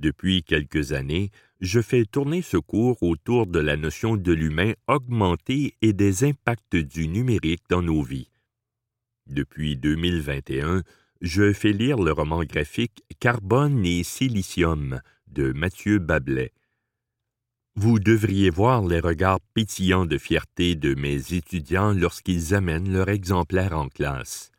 Depuis 0.01 0.41
quelques 0.41 0.93
années, 0.93 1.29
je 1.59 1.79
fais 1.79 2.05
tourner 2.05 2.41
ce 2.41 2.57
cours 2.57 2.97
autour 3.03 3.45
de 3.45 3.59
la 3.59 3.77
notion 3.77 4.17
de 4.17 4.31
l'humain 4.31 4.73
augmenté 4.87 5.75
et 5.83 5.93
des 5.93 6.23
impacts 6.23 6.75
du 6.75 7.07
numérique 7.07 7.61
dans 7.69 7.83
nos 7.83 8.01
vies. 8.01 8.31
Depuis 9.27 9.77
2021, 9.77 10.81
je 11.21 11.53
fais 11.53 11.71
lire 11.71 11.97
le 11.97 12.13
roman 12.13 12.43
graphique 12.43 13.03
Carbone 13.19 13.85
et 13.85 14.01
silicium 14.01 15.01
de 15.27 15.53
Mathieu 15.53 15.99
Bablet. 15.99 16.51
Vous 17.75 17.99
devriez 17.99 18.49
voir 18.49 18.83
les 18.83 19.01
regards 19.01 19.39
pétillants 19.53 20.07
de 20.07 20.17
fierté 20.17 20.73
de 20.73 20.95
mes 20.95 21.35
étudiants 21.35 21.93
lorsqu'ils 21.93 22.55
amènent 22.55 22.91
leur 22.91 23.09
exemplaire 23.09 23.77
en 23.77 23.87
classe. 23.87 24.51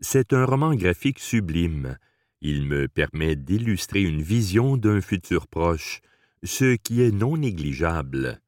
C'est 0.00 0.32
un 0.32 0.44
roman 0.44 0.76
graphique 0.76 1.18
sublime. 1.18 1.98
Il 2.40 2.64
me 2.64 2.88
permet 2.88 3.36
d'illustrer 3.36 4.02
une 4.02 4.22
vision 4.22 4.76
d'un 4.76 5.00
futur 5.00 5.46
proche, 5.46 6.00
ce 6.42 6.76
qui 6.76 7.02
est 7.02 7.12
non 7.12 7.36
négligeable. 7.36 8.40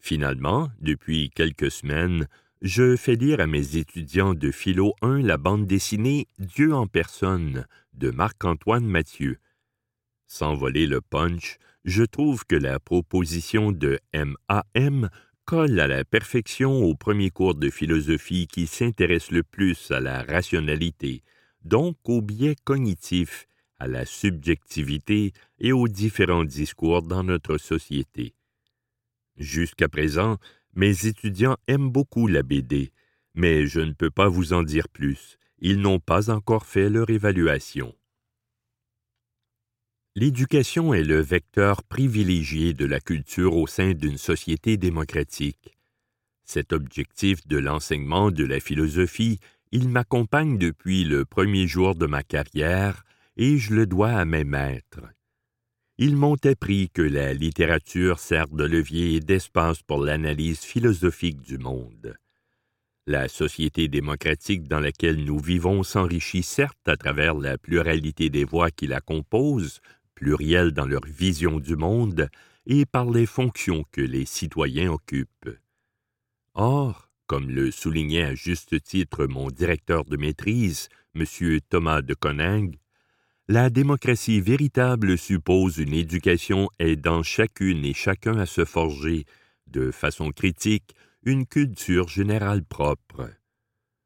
Finalement, 0.00 0.70
depuis 0.80 1.30
quelques 1.30 1.70
semaines, 1.70 2.26
je 2.60 2.96
fais 2.96 3.14
lire 3.14 3.40
à 3.40 3.46
mes 3.46 3.76
étudiants 3.76 4.34
de 4.34 4.50
Philo 4.50 4.94
1 5.02 5.22
la 5.22 5.36
bande 5.36 5.66
dessinée 5.66 6.26
Dieu 6.38 6.74
en 6.74 6.86
personne 6.86 7.66
de 7.92 8.10
Marc-Antoine 8.10 8.86
Mathieu. 8.86 9.38
Sans 10.26 10.54
voler 10.54 10.86
le 10.86 11.00
punch, 11.00 11.58
je 11.84 12.02
trouve 12.02 12.44
que 12.46 12.56
la 12.56 12.80
proposition 12.80 13.70
de 13.70 14.00
MAM 14.12 15.10
colle 15.44 15.78
à 15.78 15.86
la 15.86 16.04
perfection 16.04 16.82
au 16.82 16.94
premier 16.94 17.30
cours 17.30 17.54
de 17.54 17.70
philosophie 17.70 18.46
qui 18.46 18.66
s'intéresse 18.66 19.30
le 19.30 19.42
plus 19.42 19.90
à 19.90 20.00
la 20.00 20.22
rationalité, 20.22 21.22
donc 21.64 21.96
au 22.04 22.22
biais 22.22 22.56
cognitif, 22.64 23.46
à 23.78 23.88
la 23.88 24.06
subjectivité 24.06 25.32
et 25.58 25.72
aux 25.72 25.88
différents 25.88 26.44
discours 26.44 27.02
dans 27.02 27.24
notre 27.24 27.58
société. 27.58 28.34
Jusqu'à 29.36 29.88
présent, 29.88 30.38
mes 30.74 31.06
étudiants 31.06 31.56
aiment 31.66 31.90
beaucoup 31.90 32.26
la 32.26 32.42
BD, 32.42 32.92
mais 33.34 33.66
je 33.66 33.80
ne 33.80 33.92
peux 33.92 34.10
pas 34.10 34.28
vous 34.28 34.52
en 34.52 34.62
dire 34.62 34.88
plus. 34.88 35.38
Ils 35.58 35.80
n'ont 35.80 36.00
pas 36.00 36.30
encore 36.30 36.66
fait 36.66 36.90
leur 36.90 37.10
évaluation. 37.10 37.94
L'éducation 40.16 40.94
est 40.94 41.02
le 41.02 41.20
vecteur 41.20 41.82
privilégié 41.82 42.72
de 42.72 42.84
la 42.84 43.00
culture 43.00 43.56
au 43.56 43.66
sein 43.66 43.94
d'une 43.94 44.18
société 44.18 44.76
démocratique. 44.76 45.76
Cet 46.44 46.72
objectif 46.72 47.46
de 47.48 47.56
l'enseignement 47.56 48.30
de 48.30 48.44
la 48.44 48.60
philosophie, 48.60 49.40
il 49.74 49.88
m'accompagne 49.88 50.56
depuis 50.56 51.02
le 51.02 51.24
premier 51.24 51.66
jour 51.66 51.96
de 51.96 52.06
ma 52.06 52.22
carrière 52.22 53.02
et 53.36 53.58
je 53.58 53.74
le 53.74 53.88
dois 53.88 54.12
à 54.12 54.24
mes 54.24 54.44
maîtres. 54.44 55.02
Ils 55.98 56.14
m'ont 56.14 56.36
appris 56.44 56.90
que 56.90 57.02
la 57.02 57.34
littérature 57.34 58.20
sert 58.20 58.46
de 58.46 58.62
levier 58.62 59.16
et 59.16 59.20
d'espace 59.20 59.82
pour 59.82 60.04
l'analyse 60.04 60.60
philosophique 60.60 61.40
du 61.40 61.58
monde. 61.58 62.14
La 63.08 63.26
société 63.26 63.88
démocratique 63.88 64.68
dans 64.68 64.78
laquelle 64.78 65.24
nous 65.24 65.40
vivons 65.40 65.82
s'enrichit 65.82 66.44
certes 66.44 66.86
à 66.88 66.96
travers 66.96 67.34
la 67.34 67.58
pluralité 67.58 68.30
des 68.30 68.44
voix 68.44 68.70
qui 68.70 68.86
la 68.86 69.00
composent, 69.00 69.80
plurielles 70.14 70.70
dans 70.70 70.86
leur 70.86 71.04
vision 71.04 71.58
du 71.58 71.74
monde 71.74 72.28
et 72.66 72.86
par 72.86 73.10
les 73.10 73.26
fonctions 73.26 73.82
que 73.90 74.02
les 74.02 74.24
citoyens 74.24 74.92
occupent. 74.92 75.58
Or, 76.54 77.10
comme 77.26 77.50
le 77.50 77.70
soulignait 77.70 78.24
à 78.24 78.34
juste 78.34 78.82
titre 78.82 79.26
mon 79.26 79.50
directeur 79.50 80.04
de 80.04 80.16
maîtrise, 80.16 80.88
M. 81.14 81.24
Thomas 81.68 82.02
de 82.02 82.14
Coningue, 82.14 82.76
la 83.48 83.68
démocratie 83.68 84.40
véritable 84.40 85.18
suppose 85.18 85.76
une 85.76 85.92
éducation 85.92 86.70
aidant 86.78 87.22
chacune 87.22 87.84
et 87.84 87.92
chacun 87.92 88.38
à 88.38 88.46
se 88.46 88.64
forger, 88.64 89.26
de 89.66 89.90
façon 89.90 90.30
critique, 90.30 90.94
une 91.24 91.46
culture 91.46 92.08
générale 92.08 92.64
propre. 92.64 93.30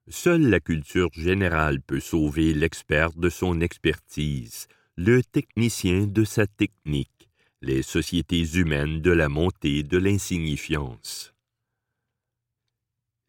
Seule 0.08 0.48
la 0.48 0.58
culture 0.58 1.10
générale 1.12 1.80
peut 1.80 2.00
sauver 2.00 2.52
l'expert 2.52 3.12
de 3.12 3.28
son 3.28 3.60
expertise, 3.60 4.66
le 4.96 5.22
technicien 5.22 6.06
de 6.06 6.24
sa 6.24 6.46
technique, 6.46 7.30
les 7.62 7.82
sociétés 7.82 8.44
humaines 8.54 9.00
de 9.00 9.12
la 9.12 9.28
montée 9.28 9.82
de 9.84 9.98
l'insignifiance. 9.98 11.32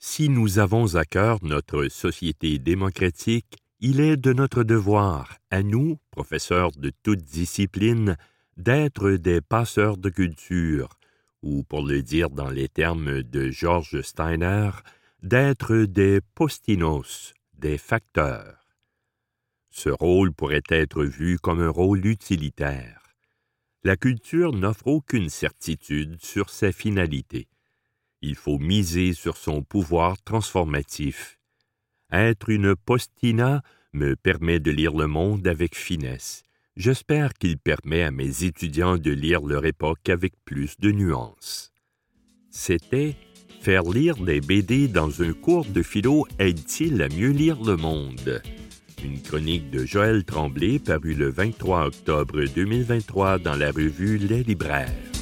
Si 0.01 0.29
nous 0.29 0.59
avons 0.59 0.95
à 0.95 1.03
cœur 1.03 1.39
notre 1.43 1.89
société 1.89 2.57
démocratique, 2.57 3.57
il 3.81 3.99
est 3.99 4.15
de 4.15 4.31
notre 4.31 4.63
devoir, 4.63 5.37
à 5.51 5.61
nous, 5.61 5.97
professeurs 6.09 6.71
de 6.71 6.89
toute 7.03 7.21
discipline, 7.21 8.15
d'être 8.55 9.11
des 9.11 9.41
passeurs 9.41 9.97
de 9.97 10.09
culture, 10.09 10.87
ou 11.41 11.63
pour 11.63 11.85
le 11.85 12.01
dire 12.01 12.29
dans 12.29 12.49
les 12.49 12.69
termes 12.69 13.23
de 13.23 13.49
George 13.49 13.99
Steiner, 13.99 14.71
d'être 15.21 15.75
des 15.75 16.21
postinos, 16.33 17.33
des 17.57 17.77
facteurs. 17.77 18.69
Ce 19.69 19.89
rôle 19.89 20.31
pourrait 20.31 20.63
être 20.69 21.03
vu 21.03 21.39
comme 21.39 21.59
un 21.61 21.69
rôle 21.69 22.05
utilitaire. 22.05 23.01
La 23.83 23.97
culture 23.97 24.53
n'offre 24.53 24.87
aucune 24.87 25.29
certitude 25.29 26.15
sur 26.21 26.49
sa 26.49 26.71
finalité. 26.71 27.49
Il 28.21 28.35
faut 28.35 28.59
miser 28.59 29.13
sur 29.13 29.37
son 29.37 29.63
pouvoir 29.63 30.21
transformatif. 30.23 31.39
Être 32.11 32.49
une 32.49 32.75
postina 32.75 33.61
me 33.93 34.15
permet 34.15 34.59
de 34.59 34.71
lire 34.71 34.93
le 34.93 35.07
monde 35.07 35.47
avec 35.47 35.75
finesse. 35.75 36.43
J'espère 36.75 37.33
qu'il 37.33 37.57
permet 37.57 38.03
à 38.03 38.11
mes 38.11 38.43
étudiants 38.43 38.97
de 38.97 39.11
lire 39.11 39.41
leur 39.41 39.65
époque 39.65 40.09
avec 40.09 40.33
plus 40.45 40.77
de 40.79 40.91
nuances. 40.91 41.71
C'était 42.49 43.15
Faire 43.61 43.83
lire 43.83 44.15
des 44.15 44.39
BD 44.39 44.87
dans 44.87 45.21
un 45.21 45.33
cours 45.33 45.65
de 45.65 45.83
philo 45.83 46.25
aide-t-il 46.39 47.01
à 47.01 47.09
mieux 47.09 47.31
lire 47.31 47.61
le 47.61 47.75
monde? 47.75 48.41
Une 49.03 49.21
chronique 49.21 49.69
de 49.69 49.85
Joël 49.85 50.23
Tremblay 50.23 50.79
parue 50.79 51.13
le 51.13 51.29
23 51.29 51.87
octobre 51.87 52.45
2023 52.45 53.39
dans 53.39 53.55
la 53.55 53.71
revue 53.71 54.17
Les 54.17 54.43
Libraires. 54.43 55.18